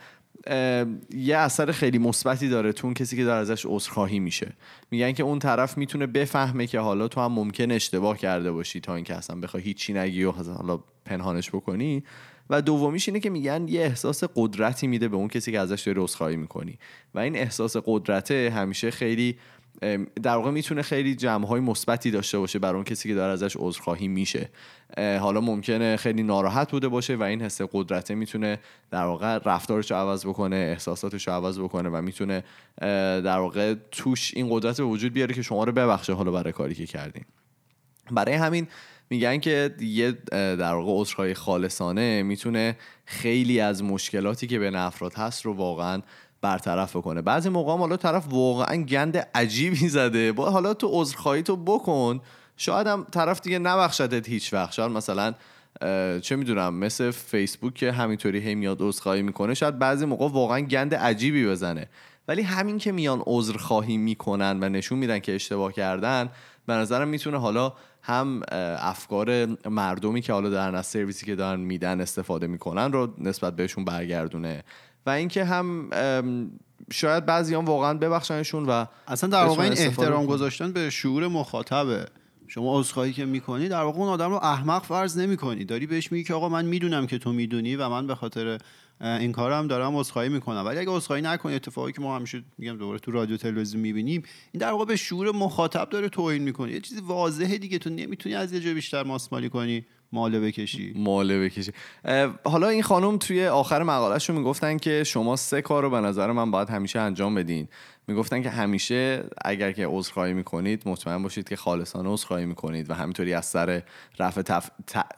یه 1.15 1.37
اثر 1.37 1.71
خیلی 1.71 1.97
مثبتی 1.97 2.49
داره 2.49 2.73
تو 2.73 2.87
اون 2.87 2.93
کسی 2.93 3.17
که 3.17 3.23
داره 3.23 3.39
ازش 3.39 3.65
عذرخواهی 3.65 4.19
میشه. 4.19 4.53
میگن 4.91 5.11
که 5.11 5.23
اون 5.23 5.39
طرف 5.39 5.77
می‌تونه 5.77 6.07
بفهمه 6.07 6.67
که 6.67 6.79
حالا 6.79 7.07
تو 7.07 7.21
هم 7.21 7.31
ممکن 7.31 7.71
اشتباه 7.71 8.17
کرده 8.17 8.51
باشی 8.51 8.79
تا 8.79 8.95
اینکه 8.95 9.15
اصلا 9.15 9.39
بخوای 9.39 9.63
هیچی 9.63 9.93
نگی 9.93 10.23
و 10.23 10.31
حالا 10.31 10.79
پنهانش 11.05 11.49
بکنی. 11.49 12.03
و 12.49 12.61
دومیش 12.61 13.09
اینه 13.09 13.19
که 13.19 13.29
میگن 13.29 13.67
یه 13.67 13.81
احساس 13.81 14.23
قدرتی 14.35 14.87
میده 14.87 15.07
به 15.07 15.15
اون 15.15 15.27
کسی 15.27 15.51
که 15.51 15.59
ازش 15.59 15.81
داری 15.81 15.99
عذرخواهی 15.99 16.35
می‌کنی. 16.35 16.79
و 17.13 17.19
این 17.19 17.35
احساس 17.35 17.77
قدرته 17.85 18.53
همیشه 18.55 18.91
خیلی 18.91 19.37
در 20.23 20.35
واقع 20.35 20.51
می‌تونه 20.51 20.81
خیلی 20.81 21.15
جمع 21.15 21.47
های 21.47 21.61
مثبتی 21.61 22.11
داشته 22.11 22.37
باشه 22.37 22.59
برای 22.59 22.75
اون 22.75 22.83
کسی 22.83 23.09
که 23.09 23.15
داره 23.15 23.33
ازش 23.33 23.55
عذرخواهی 23.59 24.07
میشه. 24.07 24.49
حالا 24.97 25.41
ممکنه 25.41 25.97
خیلی 25.97 26.23
ناراحت 26.23 26.71
بوده 26.71 26.87
باشه 26.87 27.15
و 27.15 27.23
این 27.23 27.41
حس 27.41 27.61
قدرته 27.61 28.15
می‌تونه 28.15 28.59
در 28.91 29.03
واقع 29.03 29.39
رفتارش 29.45 29.91
رو 29.91 29.97
عوض 29.97 30.25
بکنه 30.25 30.55
احساساتش 30.55 31.27
رو 31.27 31.33
عوض 31.33 31.59
بکنه 31.59 31.89
و 31.89 32.01
می‌تونه 32.01 32.43
در 33.21 33.39
واقع 33.39 33.75
توش 33.91 34.31
این 34.35 34.47
قدرت 34.49 34.77
به 34.77 34.83
وجود 34.83 35.13
بیاره 35.13 35.33
که 35.33 35.41
شما 35.41 35.63
رو 35.63 35.71
ببخشه 35.71 36.13
حالا 36.13 36.31
برای 36.31 36.53
کاری 36.53 36.75
که 36.75 36.85
کردین. 36.85 37.23
برای 38.11 38.33
همین 38.33 38.67
میگن 39.09 39.39
که 39.39 39.75
یه 39.79 40.11
در 40.31 40.73
واقع 40.73 41.01
عذرخواهی 41.01 41.33
خالصانه 41.33 42.23
می‌تونه 42.23 42.77
خیلی 43.05 43.59
از 43.59 43.83
مشکلاتی 43.83 44.47
که 44.47 44.59
بین 44.59 44.75
افراد 44.75 45.13
هست 45.13 45.45
رو 45.45 45.53
واقعا 45.53 46.01
برطرف 46.41 46.95
بکنه. 46.95 47.21
بعضی 47.21 47.49
موقع 47.49 47.77
حالا 47.77 47.97
طرف 47.97 48.25
واقعا 48.29 48.75
گند 48.75 49.17
عجیبی 49.35 49.89
زده. 49.89 50.31
با 50.31 50.51
حالا 50.51 50.73
تو 50.73 50.89
عذرخواهی 50.91 51.43
تو 51.43 51.55
بکن. 51.55 52.19
شاید 52.57 52.87
هم 52.87 53.05
طرف 53.11 53.41
دیگه 53.41 53.59
نبخشدت 53.59 54.29
هیچ 54.29 54.53
وقت. 54.53 54.71
شاید 54.71 54.91
مثلا 54.91 55.33
چه 56.21 56.35
می‌دونم 56.35 56.73
مثل 56.73 57.11
فیسبوک 57.11 57.73
که 57.73 57.91
همینطوری 57.91 58.39
هی 58.39 58.55
میاد 58.55 58.81
عذرخواهی 58.81 59.21
می‌کنه 59.21 59.53
شاید 59.53 59.79
بعضی 59.79 60.05
موقع 60.05 60.27
واقعا 60.27 60.59
گند 60.59 60.95
عجیبی 60.95 61.47
بزنه. 61.47 61.89
ولی 62.27 62.41
همین 62.41 62.77
که 62.77 62.91
میان 62.91 63.23
عذرخواهی 63.25 63.97
می‌کنن 63.97 64.59
و 64.61 64.69
نشون 64.69 64.99
میدن 64.99 65.19
که 65.19 65.35
اشتباه 65.35 65.73
کردن 65.73 66.29
به 66.67 66.73
نظرم 66.73 67.07
می‌تونه 67.07 67.39
حالا 67.39 67.73
هم 68.01 68.41
افکار 68.79 69.47
مردمی 69.69 70.21
که 70.21 70.33
حالا 70.33 70.49
دارن 70.49 70.75
از 70.75 70.85
سرویسی 70.85 71.25
که 71.25 71.35
دارن 71.35 71.59
میدن 71.59 72.01
استفاده 72.01 72.47
می‌کنن 72.47 72.91
رو 72.91 73.13
نسبت 73.17 73.55
بهشون 73.55 73.85
برگردونه. 73.85 74.63
و 75.05 75.09
اینکه 75.09 75.45
هم 75.45 75.89
شاید 76.91 77.25
بعضی 77.25 77.55
هم 77.55 77.65
واقعا 77.65 77.93
ببخشنشون 77.93 78.65
و 78.65 78.85
اصلا 79.07 79.29
در 79.29 79.45
واقع 79.45 79.63
این 79.63 79.73
احترام 79.77 80.25
گذاشتن 80.25 80.71
به 80.71 80.89
شعور 80.89 81.27
مخاطبه. 81.27 82.05
شما 82.47 82.79
عذرخواهی 82.79 83.13
که 83.13 83.25
می‌کنی 83.25 83.69
در 83.69 83.81
واقع 83.81 83.99
اون 83.99 84.09
آدم 84.09 84.29
رو 84.29 84.35
احمق 84.35 84.83
فرض 84.83 85.17
نمی‌کنی. 85.17 85.65
داری 85.65 85.87
بهش 85.87 86.11
میگی 86.11 86.23
که 86.23 86.33
آقا 86.33 86.49
من 86.49 86.65
می‌دونم 86.65 87.07
که 87.07 87.17
تو 87.17 87.33
می‌دونی 87.33 87.75
و 87.75 87.89
من 87.89 88.07
به 88.07 88.15
خاطر 88.15 88.57
این 89.01 89.31
کارم 89.31 89.67
دارم 89.67 89.97
عذرخواهی 89.97 90.29
می‌کنم. 90.29 90.63
ولی 90.65 90.79
اگه 90.79 90.89
عذرخواهی 90.91 91.21
نکنی 91.21 91.55
اتفاقی 91.55 91.91
که 91.91 92.01
ما 92.01 92.15
همیشه 92.15 92.43
میگم 92.57 92.77
دوباره 92.77 92.99
تو 92.99 93.11
رادیو 93.11 93.37
تلویزیون 93.37 93.81
می‌بینیم 93.81 94.23
این 94.51 94.59
در 94.59 94.71
واقع 94.71 94.85
به 94.85 94.95
شعور 94.95 95.31
مخاطب 95.31 95.89
داره 95.89 96.09
توهین 96.09 96.43
می‌کنه. 96.43 96.71
یه 96.71 96.79
چیزی 96.79 97.01
واضحه 97.01 97.57
دیگه. 97.57 97.77
تو 97.77 97.89
نمی‌تونی 97.89 98.35
از 98.35 98.53
یه 98.53 98.59
جا 98.59 98.73
بیشتر 98.73 99.03
ماسمالی 99.03 99.49
کنی. 99.49 99.85
ماله 100.11 100.39
بکشی. 100.39 100.93
ماله 100.95 101.43
بکشی. 101.43 101.71
حالا 102.43 102.69
این 102.69 102.83
خانم 102.83 103.17
توی 103.17 103.47
آخر 103.47 103.83
مقالهشون 103.83 104.35
می‌گفتن 104.35 104.77
که 104.77 105.03
شما 105.03 105.35
سه 105.35 105.61
کار 105.61 105.83
رو 105.83 105.89
به 105.89 105.99
نظر 105.99 106.31
من 106.31 106.51
باید 106.51 106.69
همیشه 106.69 106.99
انجام 106.99 107.35
بدین. 107.35 107.67
می‌گفتن 108.07 108.41
که 108.41 108.49
همیشه 108.49 109.23
اگر 109.45 109.71
که 109.71 109.87
عذرخواهی 109.87 110.33
می‌کنید 110.33 110.83
مطمئن 110.85 111.23
باشید 111.23 111.49
که 111.49 111.55
خالصانه 111.55 112.09
عذرخواهی 112.09 112.45
می‌کنید 112.45 112.89
و 112.89 112.93
همینطوری 112.93 113.33
از 113.33 113.45
سر 113.45 113.83
رفع 114.19 114.41
تف... 114.41 114.69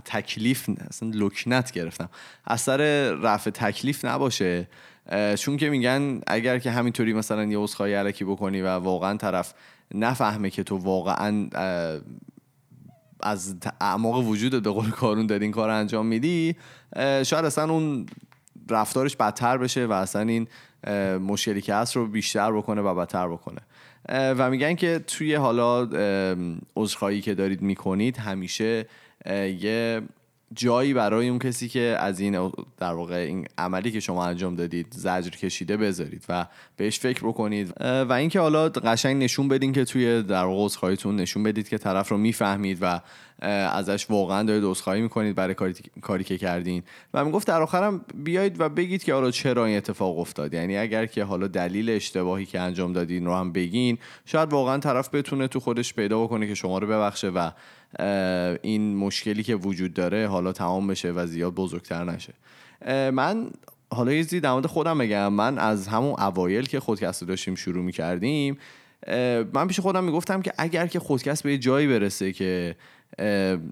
تکلیف 0.06 0.70
اصلا 0.90 1.12
لکنت 1.14 1.72
گرفتم. 1.72 2.10
از 2.46 2.62
سر 2.62 3.12
رفع 3.12 3.50
تکلیف 3.50 4.06
نباشه. 4.06 4.68
چون 5.38 5.58
که 5.58 5.70
میگن 5.70 6.22
اگر 6.28 6.60
که 6.60 6.72
همینطوری 6.72 7.14
مثلا 7.14 7.44
یه 7.44 7.58
عذرخواهی 7.58 7.94
علکی 7.94 8.26
بکنی 8.26 8.62
و 8.62 8.68
واقعا 8.68 9.18
طرف 9.18 9.54
نفهمه 9.96 10.50
که 10.50 10.64
تو 10.64 10.78
واقعا 10.78 11.50
از 13.24 13.56
اعماق 13.82 14.28
وجود 14.28 14.64
به 14.64 14.70
قول 14.70 14.90
کارون 14.90 15.26
داری 15.26 15.44
این 15.44 15.52
کار 15.52 15.70
انجام 15.70 16.06
میدی 16.06 16.56
شاید 17.24 17.46
اصلا 17.46 17.74
اون 17.74 18.06
رفتارش 18.70 19.16
بدتر 19.16 19.58
بشه 19.58 19.86
و 19.86 19.92
اصلا 19.92 20.22
این 20.22 20.48
مشکلی 21.18 21.62
که 21.62 21.76
هست 21.76 21.96
رو 21.96 22.08
بیشتر 22.08 22.52
بکنه 22.52 22.82
و 22.82 22.96
بدتر 22.96 23.28
بکنه. 23.28 23.62
و 24.10 24.50
میگن 24.50 24.76
که 24.76 25.00
توی 25.08 25.36
حالا 25.36 25.88
عذرخواهی 26.76 27.22
که 27.22 27.36
دارید 27.36 27.62
می‌کنید 27.62 28.18
همیشه 28.18 28.86
یه 29.60 30.02
جایی 30.56 30.94
برای 30.94 31.30
اون 31.30 31.40
کسی 31.40 31.70
که 31.70 31.96
از 32.00 32.20
این 32.20 32.52
در 32.78 32.94
واقع 32.94 33.16
این 33.16 33.46
عملی 33.58 33.92
که 33.92 34.00
شما 34.00 34.26
انجام 34.26 34.56
دادید 34.56 34.88
زجر 34.92 35.30
کشیده 35.30 35.78
بذارید 35.78 36.26
و 36.30 36.46
بهش 36.78 37.00
فکر 37.00 37.28
بکنید. 37.28 37.74
و 37.80 38.14
اینکه 38.14 38.40
حالا 38.40 38.70
قشنگ 38.70 39.24
نشون 39.24 39.48
بدین 39.48 39.74
که 39.74 39.86
توی 39.86 40.24
در 40.24 40.46
واقع 40.46 41.16
نشون 41.16 41.44
بدید 41.44 41.70
که 41.70 41.78
طرف 41.78 42.10
رو 42.10 42.18
می‌فهمید 42.18 42.78
و 42.82 43.02
ازش 43.42 44.06
واقعا 44.10 44.44
دارید 44.44 44.64
عذرخواهی 44.64 45.02
می‌کنید 45.02 45.36
برای 45.36 45.54
کاری, 45.54 45.74
کاری 46.02 46.24
که 46.24 46.38
کردین. 46.38 46.84
و 47.14 47.26
می‌گفت 47.26 47.48
در 47.48 47.62
آخرم 47.62 48.06
بیایید 48.16 48.56
و 48.60 48.70
بگید 48.70 49.04
که 49.04 49.14
حالا 49.14 49.32
چرا 49.32 49.66
این 49.66 49.78
اتفاق 49.78 50.20
افتاد. 50.20 50.54
یعنی 50.54 50.78
اگر 50.78 51.06
که 51.06 51.24
حالا 51.24 51.48
دلیل 51.48 51.90
اشتباهی 51.90 52.46
که 52.46 52.60
انجام 52.60 52.94
دادین 52.94 53.26
رو 53.26 53.36
هم 53.36 53.52
بگین 53.52 53.98
شاید 54.26 54.54
واقعا 54.54 54.78
طرف 54.78 55.16
بتونه 55.16 55.48
تو 55.48 55.60
خودش 55.60 55.94
پیدا 55.94 56.24
بکنه 56.24 56.48
که 56.48 56.56
شما 56.56 56.78
رو 56.78 56.88
ببخشه 56.88 57.30
و 57.30 57.52
این 58.62 58.96
مشکلی 58.96 59.44
که 59.44 59.56
وجود 59.56 59.94
داره 59.94 60.28
حالا 60.28 60.52
تمام 60.52 60.88
بشه 60.88 61.12
و 61.12 61.26
زیاد 61.26 61.54
بزرگتر 61.54 62.04
نشه. 62.04 62.34
من 63.12 63.50
حالا 63.94 64.14
یه 64.14 64.24
در 64.24 64.52
مورد 64.52 64.68
خودم 64.68 64.98
بگم. 64.98 65.34
من 65.34 65.58
از 65.58 65.88
همون 65.88 66.20
اوایل 66.20 66.66
که 66.66 66.80
خودکست 66.80 67.24
داشتیم 67.24 67.56
شروع 67.56 67.84
می‌کردیم 67.84 68.58
من 69.54 69.68
پیش 69.68 69.80
خودم 69.80 70.04
می‌گفتم 70.04 70.42
که 70.42 70.54
اگر 70.58 70.88
که 70.88 71.00
خودکست 71.00 71.44
به 71.44 71.52
یه 71.52 71.58
جایی 71.58 71.88
برسه 71.88 72.32
که 72.32 72.76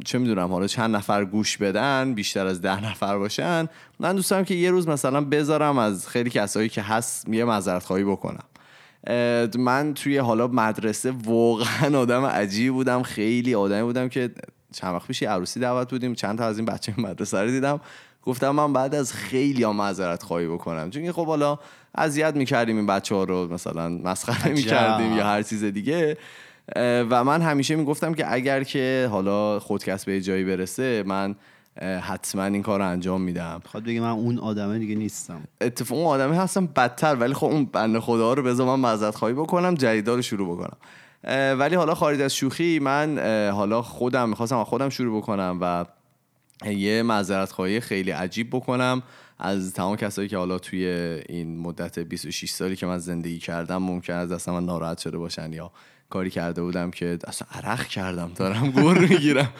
چه 0.05 0.17
می‌دونم 0.17 0.47
حالا 0.47 0.67
چند 0.67 0.95
نفر 0.95 1.25
گوش 1.25 1.57
بدن 1.57 2.13
بیشتر 2.13 2.47
از 2.47 2.61
ده 2.61 2.85
نفر 2.85 3.17
باشن. 3.17 3.67
من 3.99 4.15
دوست 4.15 4.31
دارم 4.31 4.45
که 4.45 4.53
یه 4.53 4.71
روز 4.71 4.87
مثلا 4.87 5.21
بذارم 5.21 5.77
از 5.77 6.07
خیلی 6.07 6.29
کسایی 6.29 6.69
که 6.69 6.81
هست 6.81 7.29
یه 7.29 7.45
معذرت 7.45 7.83
خواهی 7.83 8.03
بکنم. 8.03 8.43
من 9.57 9.93
توی 9.93 10.17
حالا 10.17 10.47
مدرسه 10.47 11.11
واقعا 11.11 11.99
آدم 11.99 12.25
عجیب 12.25 12.73
بودم. 12.73 13.03
خیلی 13.03 13.55
آدمی 13.55 13.83
بودم 13.83 14.09
که 14.09 14.31
چند 14.73 14.95
وقت 14.95 15.07
پیش 15.07 15.23
عروسی 15.23 15.59
دعوت 15.59 15.89
بودیم. 15.89 16.15
چند 16.15 16.37
تا 16.37 16.45
از 16.45 16.57
این 16.57 16.65
بچه 16.65 16.93
مدرسه 16.97 17.41
رو 17.41 17.51
دیدم. 17.51 17.81
گفتم 18.23 18.49
من 18.49 18.73
بعد 18.73 18.95
از 18.95 19.13
خیلی 19.13 19.63
ها 19.63 19.73
معذرت 19.73 20.23
خواهی 20.23 20.47
بکنم. 20.47 20.89
چون 20.89 21.11
خب 21.11 21.25
حالا 21.25 21.59
اذیت 21.95 22.35
می‌کردیم 22.35 22.75
این 22.75 22.85
بچه 22.85 23.15
ها 23.15 23.23
رو 23.23 23.53
مثلا 23.53 23.89
مسخره 23.89 24.51
می‌کردیم 24.51 25.17
یا 25.17 25.23
هر 25.23 25.43
چیز 25.43 25.63
دیگه. 25.63 26.17
و 26.75 27.23
من 27.23 27.41
همیشه 27.41 27.75
می‌گفتم 27.75 28.13
که 28.13 28.33
اگر 28.33 28.63
که 28.63 29.07
حالا 29.11 29.59
خودکست 29.59 30.05
به 30.05 30.21
جایی 30.21 30.43
برسه 30.43 31.03
من 31.05 31.35
حتما 31.81 32.43
این 32.43 32.61
کار 32.61 32.79
رو 32.79 32.85
انجام 32.85 33.21
میدم. 33.21 33.61
خواهد 33.65 33.85
بگه 33.85 33.99
من 34.01 34.09
اون 34.09 34.39
آدمه 34.39 34.79
دیگه 34.79 34.95
نیستم. 34.95 35.41
اتفاق 35.61 35.97
اون 35.97 36.07
آدمه 36.07 36.37
هستم 36.37 36.65
بدتر 36.65 37.15
ولی 37.15 37.33
خب 37.33 37.45
اون 37.45 37.65
بند 37.65 37.99
خدا 37.99 38.33
رو 38.33 38.43
بذار 38.43 38.77
من 38.77 38.91
مزد 38.91 39.15
خواهی 39.15 39.33
بکنم 39.33 39.75
جدیدا 39.75 40.15
رو 40.15 40.21
شروع 40.21 40.55
بکنم. 40.55 40.77
ولی 41.59 41.75
حالا 41.75 41.95
خارج 41.95 42.21
از 42.21 42.35
شوخی 42.35 42.79
من 42.79 43.19
حالا 43.53 43.81
خودم 43.81 44.29
می‌خواستم 44.29 44.63
خودم 44.63 44.89
شروع 44.89 45.21
بکنم 45.21 45.57
و 45.61 45.85
یه 46.65 47.03
معذرت 47.03 47.51
خواهی 47.51 47.79
خیلی 47.79 48.11
عجیب 48.11 48.49
بکنم 48.49 49.03
از 49.39 49.73
تمام 49.73 49.95
کسایی 49.95 50.27
که 50.27 50.37
حالا 50.37 50.59
توی 50.59 50.85
این 51.29 51.57
مدت 51.57 51.99
26 51.99 52.49
سالی 52.49 52.75
که 52.75 52.85
من 52.85 52.97
زندگی 52.97 53.39
کردم 53.39 53.77
ممکن 53.77 54.13
از 54.13 54.31
دست 54.31 54.49
من 54.49 54.65
ناراحت 54.65 54.97
شده 54.97 55.17
باشن 55.17 55.53
یا 55.53 55.71
کاری 56.09 56.29
کرده 56.29 56.61
بودم 56.61 56.91
که 56.91 57.17
اصلا 57.27 57.47
عرق 57.51 57.87
کردم 57.87 58.31
دارم 58.35 58.71
گر 58.71 58.97
می‌گیرم. 58.97 59.53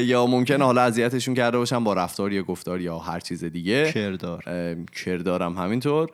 یا 0.00 0.26
ممکنه 0.26 0.64
حالا 0.64 0.82
اذیتشون 0.82 1.34
کرده 1.34 1.58
باشم 1.58 1.84
با 1.84 1.94
رفتار 1.94 2.32
یا 2.32 2.42
گفتار 2.42 2.80
یا 2.80 2.98
هر 2.98 3.20
چیز 3.20 3.44
دیگه. 3.44 3.92
کردار. 3.92 4.44
کردارم 5.04 5.58
همینطور. 5.58 6.10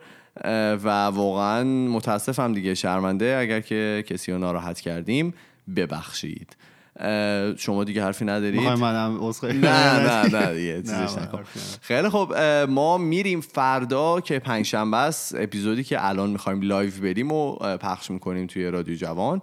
و 0.83 1.05
واقعا 1.05 1.63
متاسفم 1.63 2.53
دیگه 2.53 2.75
شرمنده 2.75 3.37
اگر 3.39 3.59
که 3.59 4.03
کسی 4.07 4.31
رو 4.31 4.37
ناراحت 4.37 4.79
کردیم 4.79 5.33
ببخشید. 5.75 6.55
شما 7.57 7.83
دیگه 7.83 8.03
حرفی 8.03 8.25
ندارید؟ 8.25 8.61
منم 8.61 9.19
نه 9.43 9.99
نه 9.99 10.39
نه 10.39 10.53
دیگه 10.53 10.83
خیلی 11.81 12.09
خب 12.09 12.33
ما 12.69 12.97
میریم 12.97 13.41
فردا 13.41 14.21
که 14.21 14.39
پنجشنبه 14.39 14.97
است 14.97 15.35
اپیزودی 15.35 15.83
که 15.83 16.07
الان 16.07 16.29
می‌خوایم 16.29 16.61
live 16.61 16.91
بریم 17.01 17.31
و 17.31 17.55
پخش 17.77 18.11
می‌کنیم 18.11 18.47
توی 18.47 18.67
رادیو 18.67 18.95
جوان. 18.95 19.41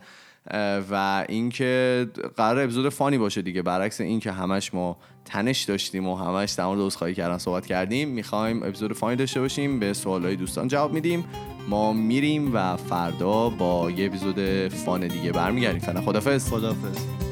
و 0.90 1.25
اینکه 1.29 2.07
قرار 2.37 2.64
اپیزود 2.64 2.88
فانی 2.88 3.19
باشه 3.19 3.42
دیگه. 3.42 3.62
برعکس 3.62 4.01
اینکه 4.01 4.33
همش 4.33 4.75
ما 4.75 4.97
تنش 5.25 5.62
داشتیم 5.62 6.09
و 6.09 6.16
همش 6.16 6.53
در 6.53 6.64
مورد 6.64 6.81
عذرخواهی 6.81 7.14
کردن 7.14 7.38
صحبت 7.38 7.66
کردیم 7.66 8.09
می‌خوایم 8.09 8.62
اپیزود 8.62 8.92
فانی 8.92 9.16
داشته 9.16 9.40
باشیم 9.40 9.81
به 9.81 9.92
سوالای 9.92 10.37
دوستان 10.37 10.69
جواب 10.69 10.92
میدیم. 10.92 11.25
ما 11.69 11.92
میریم 11.92 12.55
و 12.55 12.77
فردا 12.77 13.49
با 13.49 13.90
یه 13.90 14.07
اپیزود 14.07 14.69
فان 14.69 15.07
دیگه 15.07 15.33
برمیگردیم. 15.33 15.81
فعلا 15.81 16.01
خدافظ 16.01 16.51
خدافظ 16.51 17.26